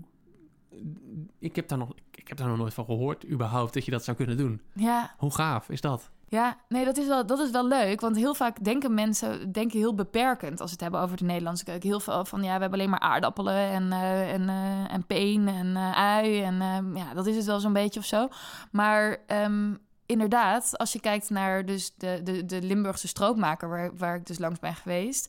Ik 1.38 1.56
heb, 1.56 1.68
daar 1.68 1.78
nog, 1.78 1.92
ik 2.10 2.28
heb 2.28 2.36
daar 2.36 2.48
nog 2.48 2.56
nooit 2.56 2.74
van 2.74 2.84
gehoord, 2.84 3.28
überhaupt, 3.28 3.74
dat 3.74 3.84
je 3.84 3.90
dat 3.90 4.04
zou 4.04 4.16
kunnen 4.16 4.36
doen. 4.36 4.60
ja, 4.74 5.14
Hoe 5.18 5.34
gaaf 5.34 5.68
is 5.68 5.80
dat? 5.80 6.10
Ja, 6.28 6.56
nee, 6.68 6.84
dat 6.84 6.96
is, 6.96 7.06
wel, 7.06 7.26
dat 7.26 7.38
is 7.38 7.50
wel 7.50 7.66
leuk. 7.66 8.00
Want 8.00 8.16
heel 8.16 8.34
vaak 8.34 8.64
denken 8.64 8.94
mensen 8.94 9.52
denken 9.52 9.78
heel 9.78 9.94
beperkend 9.94 10.60
als 10.60 10.70
het 10.70 10.80
hebben 10.80 11.00
over 11.00 11.16
de 11.16 11.24
Nederlandse 11.24 11.64
keuken. 11.64 11.88
Heel 11.88 12.00
veel 12.00 12.24
van 12.24 12.42
ja, 12.42 12.54
we 12.54 12.60
hebben 12.60 12.78
alleen 12.78 12.90
maar 12.90 13.00
aardappelen 13.00 13.54
en, 13.54 13.86
uh, 13.86 14.32
en, 14.32 14.42
uh, 14.42 14.92
en 14.92 15.06
peen 15.06 15.48
en 15.48 15.66
uh, 15.66 15.96
ui. 15.96 16.42
En 16.42 16.54
ja, 16.94 17.14
dat 17.14 17.26
is 17.26 17.36
het 17.36 17.44
wel 17.44 17.60
zo'n 17.60 17.72
beetje 17.72 18.00
of 18.00 18.06
zo. 18.06 18.28
Maar 18.70 19.16
um, 19.26 19.78
inderdaad, 20.10 20.78
als 20.78 20.92
je 20.92 21.00
kijkt 21.00 21.30
naar 21.30 21.66
dus 21.66 21.92
de, 21.96 22.20
de, 22.24 22.46
de 22.46 22.62
Limburgse 22.62 23.08
stroopmaker, 23.08 23.68
waar, 23.68 23.96
waar 23.96 24.14
ik 24.14 24.26
dus 24.26 24.38
langs 24.38 24.58
ben 24.58 24.74
geweest, 24.74 25.28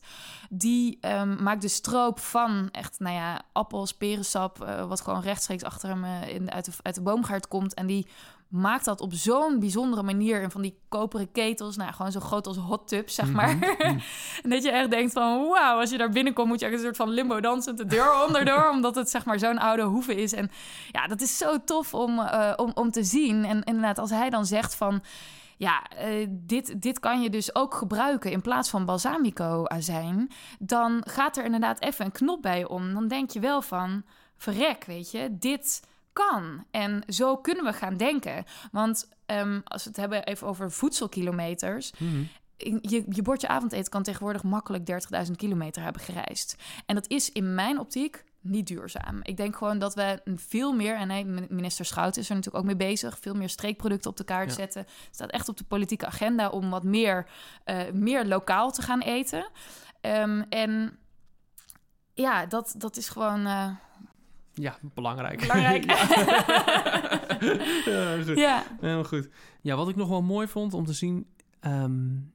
die 0.50 0.98
um, 1.00 1.42
maakt 1.42 1.62
de 1.62 1.68
stroop 1.68 2.18
van 2.20 2.68
echt, 2.72 2.98
nou 2.98 3.14
ja, 3.14 3.42
appels, 3.52 3.92
perensap, 3.92 4.58
wat 4.88 5.00
gewoon 5.00 5.20
rechtstreeks 5.20 5.64
achter 5.64 5.88
hem 5.88 6.04
in, 6.04 6.50
uit, 6.50 6.64
de, 6.64 6.72
uit 6.82 6.94
de 6.94 7.02
boomgaard 7.02 7.48
komt. 7.48 7.74
En 7.74 7.86
die 7.86 8.06
maakt 8.52 8.84
dat 8.84 9.00
op 9.00 9.12
zo'n 9.12 9.58
bijzondere 9.58 10.02
manier. 10.02 10.42
En 10.42 10.50
van 10.50 10.62
die 10.62 10.78
koperen 10.88 11.32
ketels, 11.32 11.76
nou 11.76 11.92
gewoon 11.92 12.12
zo 12.12 12.20
groot 12.20 12.46
als 12.46 12.56
hot 12.56 12.88
tubs, 12.88 13.14
zeg 13.14 13.32
maar. 13.32 13.54
Mm 13.54 13.62
-hmm. 13.62 14.00
en 14.42 14.50
dat 14.50 14.62
je 14.62 14.70
echt 14.70 14.90
denkt 14.90 15.12
van, 15.12 15.48
wauw, 15.48 15.80
als 15.80 15.90
je 15.90 15.98
daar 15.98 16.10
binnenkomt... 16.10 16.48
moet 16.48 16.60
je 16.60 16.66
echt 16.66 16.74
een 16.74 16.80
soort 16.80 16.96
van 16.96 17.08
limbo 17.08 17.40
dansend 17.40 17.78
de 17.78 17.86
deur 17.86 18.24
onderdoor... 18.26 18.70
omdat 18.76 18.94
het 18.94 19.10
zeg 19.10 19.24
maar 19.24 19.38
zo'n 19.38 19.58
oude 19.58 19.82
hoeve 19.82 20.14
is. 20.14 20.32
En 20.32 20.50
ja, 20.90 21.06
dat 21.06 21.20
is 21.20 21.38
zo 21.38 21.64
tof 21.64 21.94
om, 21.94 22.18
uh, 22.18 22.52
om, 22.56 22.70
om 22.74 22.90
te 22.90 23.04
zien. 23.04 23.44
En 23.44 23.62
inderdaad, 23.62 23.98
als 23.98 24.10
hij 24.10 24.30
dan 24.30 24.46
zegt 24.46 24.74
van... 24.74 25.02
Ja, 25.56 25.82
uh, 26.04 26.26
dit, 26.30 26.82
dit 26.82 26.98
kan 27.00 27.22
je 27.22 27.30
dus 27.30 27.54
ook 27.54 27.74
gebruiken 27.74 28.30
in 28.30 28.40
plaats 28.40 28.70
van 28.70 28.84
balsamico-azijn. 28.84 30.30
Dan 30.58 31.02
gaat 31.06 31.36
er 31.36 31.44
inderdaad 31.44 31.80
even 31.80 32.04
een 32.04 32.12
knop 32.12 32.42
bij 32.42 32.66
om. 32.66 32.94
Dan 32.94 33.08
denk 33.08 33.30
je 33.30 33.40
wel 33.40 33.62
van, 33.62 34.04
verrek, 34.36 34.84
weet 34.84 35.10
je, 35.10 35.28
dit 35.38 35.82
kan. 36.12 36.64
En 36.70 37.02
zo 37.08 37.36
kunnen 37.36 37.64
we 37.64 37.72
gaan 37.72 37.96
denken. 37.96 38.44
Want 38.72 39.08
um, 39.26 39.62
als 39.64 39.82
we 39.82 39.88
het 39.88 39.98
hebben 39.98 40.24
even 40.24 40.46
over 40.46 40.70
voedselkilometers. 40.70 41.92
Mhm. 41.98 42.22
Je, 42.80 43.04
je 43.08 43.22
bordje 43.22 43.48
avondeten 43.48 43.90
kan 43.90 44.02
tegenwoordig 44.02 44.42
makkelijk 44.42 45.04
30.000 45.26 45.32
kilometer 45.36 45.82
hebben 45.82 46.02
gereisd. 46.02 46.56
En 46.86 46.94
dat 46.94 47.08
is 47.10 47.30
in 47.32 47.54
mijn 47.54 47.78
optiek 47.78 48.24
niet 48.40 48.66
duurzaam. 48.66 49.20
Ik 49.22 49.36
denk 49.36 49.56
gewoon 49.56 49.78
dat 49.78 49.94
we 49.94 50.20
veel 50.36 50.72
meer, 50.72 50.96
en 50.96 51.46
minister 51.48 51.84
Schout 51.84 52.16
is 52.16 52.28
er 52.28 52.34
natuurlijk 52.34 52.64
ook 52.64 52.70
mee 52.70 52.88
bezig, 52.88 53.18
veel 53.20 53.34
meer 53.34 53.48
streekproducten 53.48 54.10
op 54.10 54.16
de 54.16 54.24
kaart 54.24 54.48
Ja. 54.48 54.54
zetten. 54.54 54.80
Het 54.80 55.14
staat 55.14 55.30
echt 55.30 55.48
op 55.48 55.56
de 55.56 55.64
politieke 55.64 56.06
agenda 56.06 56.48
om 56.48 56.70
wat 56.70 56.84
meer, 56.84 57.26
uh, 57.66 57.80
meer 57.92 58.26
lokaal 58.26 58.70
te 58.70 58.82
gaan 58.82 59.00
eten. 59.00 59.50
Um, 60.00 60.42
en 60.48 60.98
ja, 62.14 62.46
dat, 62.46 62.74
dat 62.78 62.96
is 62.96 63.08
gewoon. 63.08 63.46
Uh, 63.46 63.68
Ja, 64.54 64.78
belangrijk. 64.94 65.40
Belangrijk. 65.40 65.84
ja, 67.84 68.16
goed. 68.26 68.36
ja. 68.38 68.64
Helemaal 68.80 69.04
goed. 69.04 69.28
Ja, 69.60 69.76
wat 69.76 69.88
ik 69.88 69.96
nog 69.96 70.08
wel 70.08 70.22
mooi 70.22 70.46
vond 70.48 70.74
om 70.74 70.84
te 70.84 70.92
zien... 70.92 71.26
ehm, 71.60 71.72
en 71.72 72.30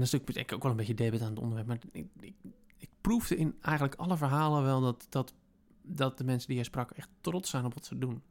dat 0.00 0.02
is 0.02 0.10
natuurlijk 0.12 0.52
ook 0.52 0.62
wel 0.62 0.70
een 0.70 0.76
beetje 0.76 0.94
debet 0.94 1.22
aan 1.22 1.30
het 1.30 1.38
onderwerp... 1.38 1.66
maar 1.66 1.78
ik, 1.92 2.06
ik, 2.20 2.34
ik 2.78 2.88
proefde 3.00 3.36
in 3.36 3.54
eigenlijk 3.60 3.94
alle 4.00 4.16
verhalen 4.16 4.62
wel 4.62 4.80
dat, 4.80 5.06
dat, 5.08 5.32
dat 5.82 6.18
de 6.18 6.24
mensen 6.24 6.46
die 6.46 6.56
jij 6.56 6.64
sprak... 6.64 6.90
echt 6.90 7.08
trots 7.20 7.50
zijn 7.50 7.64
op 7.64 7.74
wat 7.74 7.84
ze 7.86 7.98
doen. 7.98 8.22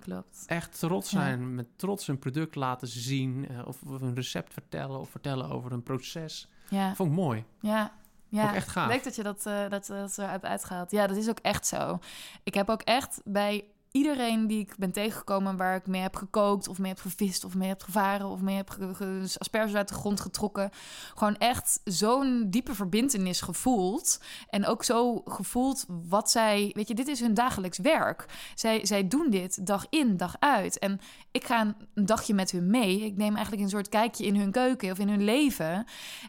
Klopt. 0.00 0.44
Echt 0.46 0.78
trots 0.78 1.10
Ja. 1.10 1.18
zijn, 1.20 1.54
met 1.54 1.66
trots 1.76 2.08
een 2.08 2.18
product 2.18 2.54
laten 2.54 2.88
zien... 2.88 3.48
eh, 3.48 3.66
of 3.66 3.82
een 3.82 4.14
recept 4.14 4.52
vertellen 4.52 5.00
of 5.00 5.10
vertellen 5.10 5.48
over 5.50 5.72
een 5.72 5.82
proces. 5.82 6.48
Ja. 6.70 6.94
Vond 6.94 7.10
ik 7.10 7.16
mooi. 7.16 7.44
Ja. 7.60 7.92
Ja, 8.30 8.48
ik 8.48 8.54
echt 8.54 8.68
gaaf. 8.68 8.88
leuk 8.88 9.04
dat 9.04 9.16
je 9.16 9.22
dat, 9.22 9.44
uh, 9.46 9.68
dat, 9.68 9.86
dat 9.86 10.12
zo 10.12 10.22
hebt 10.22 10.44
uitgehaald. 10.44 10.90
Ja, 10.90 11.06
dat 11.06 11.16
is 11.16 11.28
ook 11.28 11.38
echt 11.38 11.66
zo. 11.66 11.98
Ik 12.42 12.54
heb 12.54 12.70
ook 12.70 12.82
echt 12.82 13.20
bij 13.24 13.64
iedereen 13.92 14.46
die 14.46 14.60
ik 14.60 14.74
ben 14.78 14.92
tegengekomen... 14.92 15.56
waar 15.56 15.76
ik 15.76 15.86
mee 15.86 16.00
heb 16.00 16.16
gekookt 16.16 16.68
of 16.68 16.78
mee 16.78 16.90
heb 16.90 17.00
gevist 17.00 17.44
of 17.44 17.54
mee 17.54 17.68
heb 17.68 17.82
gevaren... 17.82 18.26
of 18.26 18.40
mee 18.40 18.56
heb 18.56 18.70
ge- 18.70 19.34
asperges 19.38 19.74
uit 19.74 19.88
de 19.88 19.94
grond 19.94 20.20
getrokken... 20.20 20.70
gewoon 21.14 21.36
echt 21.36 21.80
zo'n 21.84 22.46
diepe 22.50 22.74
verbindenis 22.74 23.40
gevoeld. 23.40 24.20
En 24.48 24.66
ook 24.66 24.84
zo 24.84 25.22
gevoeld 25.24 25.84
wat 26.08 26.30
zij... 26.30 26.70
Weet 26.74 26.88
je, 26.88 26.94
dit 26.94 27.08
is 27.08 27.20
hun 27.20 27.34
dagelijks 27.34 27.78
werk. 27.78 28.26
Zij, 28.54 28.86
zij 28.86 29.08
doen 29.08 29.30
dit 29.30 29.66
dag 29.66 29.86
in, 29.88 30.16
dag 30.16 30.36
uit. 30.38 30.78
En 30.78 31.00
ik 31.30 31.44
ga 31.44 31.60
een 31.60 32.06
dagje 32.06 32.34
met 32.34 32.50
hun 32.50 32.70
mee. 32.70 33.00
Ik 33.00 33.16
neem 33.16 33.34
eigenlijk 33.34 33.62
een 33.62 33.70
soort 33.70 33.88
kijkje 33.88 34.26
in 34.26 34.36
hun 34.36 34.52
keuken 34.52 34.90
of 34.90 34.98
in 34.98 35.08
hun 35.08 35.24
leven. 35.24 35.86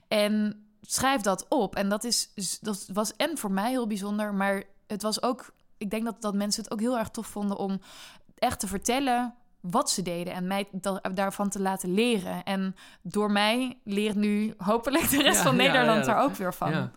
En 0.07 0.65
schrijf 0.81 1.21
dat 1.21 1.45
op. 1.49 1.75
En 1.75 1.89
dat, 1.89 2.03
is, 2.03 2.29
dat 2.61 2.87
was 2.93 3.15
en 3.15 3.37
voor 3.37 3.51
mij 3.51 3.69
heel 3.69 3.87
bijzonder, 3.87 4.33
maar 4.33 4.63
het 4.87 5.01
was 5.01 5.21
ook... 5.21 5.53
Ik 5.77 5.89
denk 5.89 6.05
dat, 6.05 6.21
dat 6.21 6.33
mensen 6.33 6.63
het 6.63 6.71
ook 6.71 6.79
heel 6.79 6.97
erg 6.97 7.09
tof 7.09 7.27
vonden 7.27 7.57
om 7.57 7.81
echt 8.35 8.59
te 8.59 8.67
vertellen 8.67 9.35
wat 9.59 9.89
ze 9.89 10.01
deden 10.01 10.33
en 10.33 10.47
mij 10.47 10.67
da- 10.71 11.01
daarvan 11.13 11.49
te 11.49 11.59
laten 11.59 11.93
leren. 11.93 12.43
En 12.43 12.75
door 13.01 13.31
mij 13.31 13.79
leert 13.83 14.15
nu 14.15 14.53
hopelijk 14.57 15.09
de 15.09 15.21
rest 15.21 15.37
Ja, 15.37 15.43
van 15.43 15.55
Nederland 15.55 16.05
ja, 16.05 16.15
er 16.15 16.23
ook 16.23 16.35
weer 16.35 16.53
van. 16.53 16.71
Ja. 16.71 16.91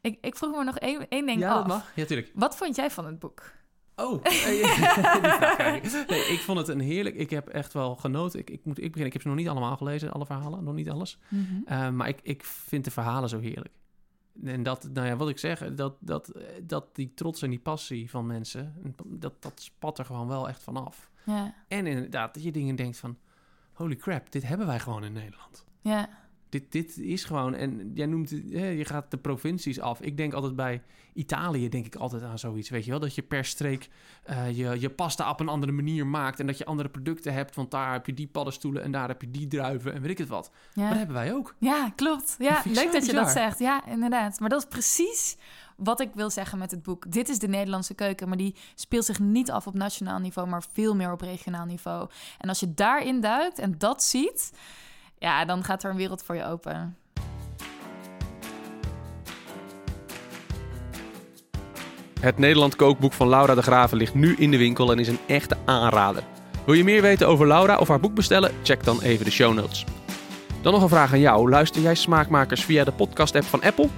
Ik, 0.00 0.18
ik 0.20 0.36
vroeg 0.36 0.56
me 0.56 0.64
nog 0.64 0.78
één, 0.78 1.08
één 1.08 1.26
ding 1.26 1.40
ja, 1.40 1.50
af. 1.50 1.56
dat 1.56 1.66
mag. 1.66 1.94
Ja, 1.94 2.04
tuurlijk. 2.04 2.30
Wat 2.34 2.56
vond 2.56 2.76
jij 2.76 2.90
van 2.90 3.06
het 3.06 3.18
boek? 3.18 3.52
Oh, 4.00 4.20
eh, 4.24 5.82
nee, 6.08 6.20
ik 6.20 6.40
vond 6.40 6.58
het 6.58 6.68
een 6.68 6.80
heerlijk... 6.80 7.14
Ik 7.16 7.30
heb 7.30 7.48
echt 7.48 7.72
wel 7.72 7.96
genoten. 7.96 8.40
Ik, 8.40 8.50
ik 8.50 8.64
moet 8.64 8.76
ik 8.76 8.82
beginnen. 8.82 9.06
Ik 9.06 9.12
heb 9.12 9.22
ze 9.22 9.28
nog 9.28 9.36
niet 9.36 9.48
allemaal 9.48 9.76
gelezen, 9.76 10.12
alle 10.12 10.26
verhalen. 10.26 10.64
Nog 10.64 10.74
niet 10.74 10.90
alles. 10.90 11.18
Eh, 11.64 11.90
maar 11.90 12.08
ik, 12.08 12.20
ik 12.22 12.44
vind 12.44 12.84
de 12.84 12.90
verhalen 12.90 13.28
zo 13.28 13.38
heerlijk. 13.38 13.74
En 14.44 14.62
dat, 14.62 14.88
nou 14.92 15.06
ja, 15.06 15.16
wat 15.16 15.28
ik 15.28 15.38
zeg, 15.38 15.74
dat, 15.74 15.96
dat, 16.00 16.32
dat 16.62 16.94
die 16.94 17.14
trots 17.14 17.42
en 17.42 17.50
die 17.50 17.58
passie 17.58 18.10
van 18.10 18.26
mensen, 18.26 18.74
dat, 19.04 19.42
dat 19.42 19.60
spat 19.62 19.98
er 19.98 20.04
gewoon 20.04 20.28
wel 20.28 20.48
echt 20.48 20.62
vanaf. 20.62 21.10
Ja, 21.24 21.54
En 21.68 21.86
inderdaad, 21.86 22.34
dat 22.34 22.42
je 22.42 22.52
dingen 22.52 22.76
denkt 22.76 22.96
van, 22.96 23.18
holy 23.72 23.96
crap, 23.96 24.32
dit 24.32 24.42
hebben 24.42 24.66
wij 24.66 24.80
gewoon 24.80 25.04
in 25.04 25.12
Nederland. 25.12 25.64
ja, 25.80 26.08
Dit, 26.48 26.72
dit 26.72 26.98
is 26.98 27.24
gewoon, 27.24 27.54
en 27.54 27.90
jij 27.94 28.06
noemt, 28.06 28.30
hè, 28.50 28.68
je 28.68 28.84
gaat 28.84 29.10
de 29.10 29.16
provincies 29.16 29.80
af. 29.80 30.00
Ik 30.00 30.16
denk 30.16 30.32
altijd 30.32 30.56
bij 30.56 30.82
Italië, 31.12 31.68
denk 31.68 31.86
ik 31.86 31.94
altijd 31.94 32.22
aan 32.22 32.38
zoiets, 32.38 32.70
weet 32.70 32.84
je 32.84 32.90
wel? 32.90 33.00
Dat 33.00 33.14
je 33.14 33.22
per 33.22 33.44
streek 33.44 33.88
eh, 34.22 34.56
je, 34.56 34.80
je 34.80 34.90
pasta 34.90 35.30
op 35.30 35.40
een 35.40 35.48
andere 35.48 35.72
manier 35.72 36.06
maakt 36.06 36.40
en 36.40 36.46
dat 36.46 36.58
je 36.58 36.64
andere 36.64 36.88
producten 36.88 37.32
hebt. 37.32 37.54
Want 37.54 37.70
daar 37.70 37.92
heb 37.92 38.06
je 38.06 38.14
die 38.14 38.26
paddenstoelen 38.26 38.82
en 38.82 38.90
daar 38.90 39.08
heb 39.08 39.20
je 39.20 39.30
die 39.30 39.46
druiven 39.46 39.94
en 39.94 40.00
weet 40.00 40.10
ik 40.10 40.18
het 40.18 40.28
wat. 40.28 40.50
Maar 40.74 40.88
dat 40.88 40.98
hebben 40.98 41.16
wij 41.16 41.34
ook. 41.34 41.54
Ja, 41.58 41.92
klopt. 41.96 42.36
Ja, 42.38 42.54
Dat 42.54 42.64
leuk 42.64 42.92
dat 42.92 43.06
je 43.06 43.12
dat 43.12 43.30
zegt. 43.30 43.58
Ja, 43.58 43.86
inderdaad. 43.86 44.40
Maar 44.40 44.48
dat 44.48 44.62
is 44.62 44.68
precies 44.68 45.36
wat 45.76 46.00
ik 46.00 46.10
wil 46.14 46.30
zeggen 46.30 46.58
met 46.58 46.70
het 46.70 46.82
boek. 46.82 47.12
Dit 47.12 47.28
is 47.28 47.38
de 47.38 47.48
Nederlandse 47.48 47.94
keuken, 47.94 48.28
maar 48.28 48.36
die 48.36 48.54
speelt 48.74 49.04
zich 49.04 49.18
niet 49.18 49.50
af 49.50 49.66
op 49.66 49.74
nationaal 49.74 50.18
niveau, 50.18 50.48
maar 50.48 50.64
veel 50.72 50.94
meer 50.94 51.12
op 51.12 51.20
regionaal 51.20 51.64
niveau. 51.64 52.08
En 52.38 52.48
als 52.48 52.60
je 52.60 52.74
daarin 52.74 53.20
duikt 53.20 53.58
en 53.58 53.78
dat 53.78 54.02
ziet, 54.02 54.52
ja, 55.18 55.44
dan 55.44 55.64
gaat 55.64 55.82
er 55.82 55.90
een 55.90 55.96
wereld 55.96 56.22
voor 56.22 56.34
je 56.34 56.44
open. 56.44 56.96
Het 62.20 62.38
Nederland 62.38 62.76
kookboek 62.76 63.12
van 63.12 63.28
Laura 63.28 63.54
de 63.54 63.62
Graven 63.62 63.96
ligt 63.96 64.14
nu 64.14 64.34
in 64.38 64.50
de 64.50 64.56
winkel 64.56 64.92
en 64.92 64.98
is 64.98 65.08
een 65.08 65.18
echte 65.26 65.56
aanrader. 65.64 66.22
Wil 66.66 66.74
je 66.74 66.84
meer 66.84 67.02
weten 67.02 67.28
over 67.28 67.46
Laura 67.46 67.76
of 67.76 67.88
haar 67.88 68.00
boek 68.00 68.14
bestellen? 68.14 68.52
Check 68.62 68.84
dan 68.84 69.02
even 69.02 69.24
de 69.24 69.30
show 69.30 69.54
notes. 69.54 69.84
Dan 70.62 70.72
nog 70.72 70.82
een 70.82 70.88
vraag 70.88 71.12
aan 71.12 71.20
jou. 71.20 71.50
Luister 71.50 71.82
jij 71.82 71.94
smaakmakers 71.94 72.64
via 72.64 72.84
de 72.84 72.92
podcast-app 72.92 73.44
van 73.44 73.62
Apple? 73.62 73.88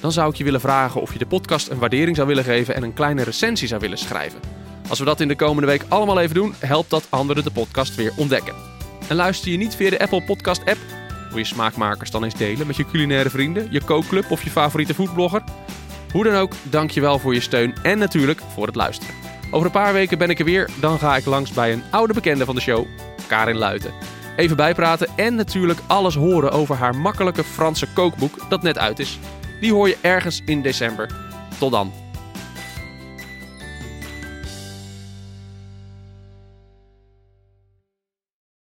Dan 0.00 0.12
zou 0.12 0.30
ik 0.30 0.36
je 0.36 0.44
willen 0.44 0.60
vragen 0.60 1.00
of 1.00 1.12
je 1.12 1.18
de 1.18 1.26
podcast 1.26 1.68
een 1.68 1.78
waardering 1.78 2.16
zou 2.16 2.28
willen 2.28 2.44
geven 2.44 2.74
en 2.74 2.82
een 2.82 2.92
kleine 2.92 3.22
recensie 3.22 3.68
zou 3.68 3.80
willen 3.80 3.98
schrijven. 3.98 4.40
Als 4.88 4.98
we 4.98 5.04
dat 5.04 5.20
in 5.20 5.28
de 5.28 5.36
komende 5.36 5.66
week 5.66 5.84
allemaal 5.88 6.20
even 6.20 6.34
doen, 6.34 6.54
helpt 6.58 6.90
dat 6.90 7.06
anderen 7.08 7.44
de 7.44 7.50
podcast 7.50 7.94
weer 7.94 8.12
ontdekken. 8.16 8.67
En 9.08 9.16
luister 9.16 9.50
je 9.50 9.56
niet 9.56 9.76
via 9.76 9.90
de 9.90 10.00
Apple 10.00 10.22
Podcast 10.22 10.60
app? 10.60 10.78
Wil 11.28 11.38
je 11.38 11.44
smaakmakers 11.44 12.10
dan 12.10 12.24
eens 12.24 12.34
delen 12.34 12.66
met 12.66 12.76
je 12.76 12.86
culinaire 12.86 13.30
vrienden, 13.30 13.66
je 13.70 13.84
kookclub 13.84 14.30
of 14.30 14.42
je 14.44 14.50
favoriete 14.50 14.94
foodblogger? 14.94 15.42
Hoe 16.12 16.24
dan 16.24 16.34
ook, 16.34 16.52
dankjewel 16.62 17.18
voor 17.18 17.34
je 17.34 17.40
steun 17.40 17.74
en 17.82 17.98
natuurlijk 17.98 18.40
voor 18.54 18.66
het 18.66 18.74
luisteren. 18.74 19.14
Over 19.50 19.66
een 19.66 19.72
paar 19.72 19.92
weken 19.92 20.18
ben 20.18 20.30
ik 20.30 20.38
er 20.38 20.44
weer. 20.44 20.70
Dan 20.80 20.98
ga 20.98 21.16
ik 21.16 21.24
langs 21.24 21.52
bij 21.52 21.72
een 21.72 21.82
oude 21.90 22.14
bekende 22.14 22.44
van 22.44 22.54
de 22.54 22.60
show, 22.60 22.86
Karin 23.26 23.56
Luiten. 23.56 23.92
Even 24.36 24.56
bijpraten 24.56 25.08
en 25.16 25.34
natuurlijk 25.34 25.80
alles 25.86 26.14
horen 26.14 26.52
over 26.52 26.76
haar 26.76 26.96
makkelijke 26.96 27.44
Franse 27.44 27.86
kookboek 27.92 28.48
dat 28.48 28.62
net 28.62 28.78
uit 28.78 28.98
is. 28.98 29.18
Die 29.60 29.72
hoor 29.72 29.88
je 29.88 29.98
ergens 30.00 30.42
in 30.44 30.62
december. 30.62 31.10
Tot 31.58 31.72
dan. 31.72 32.07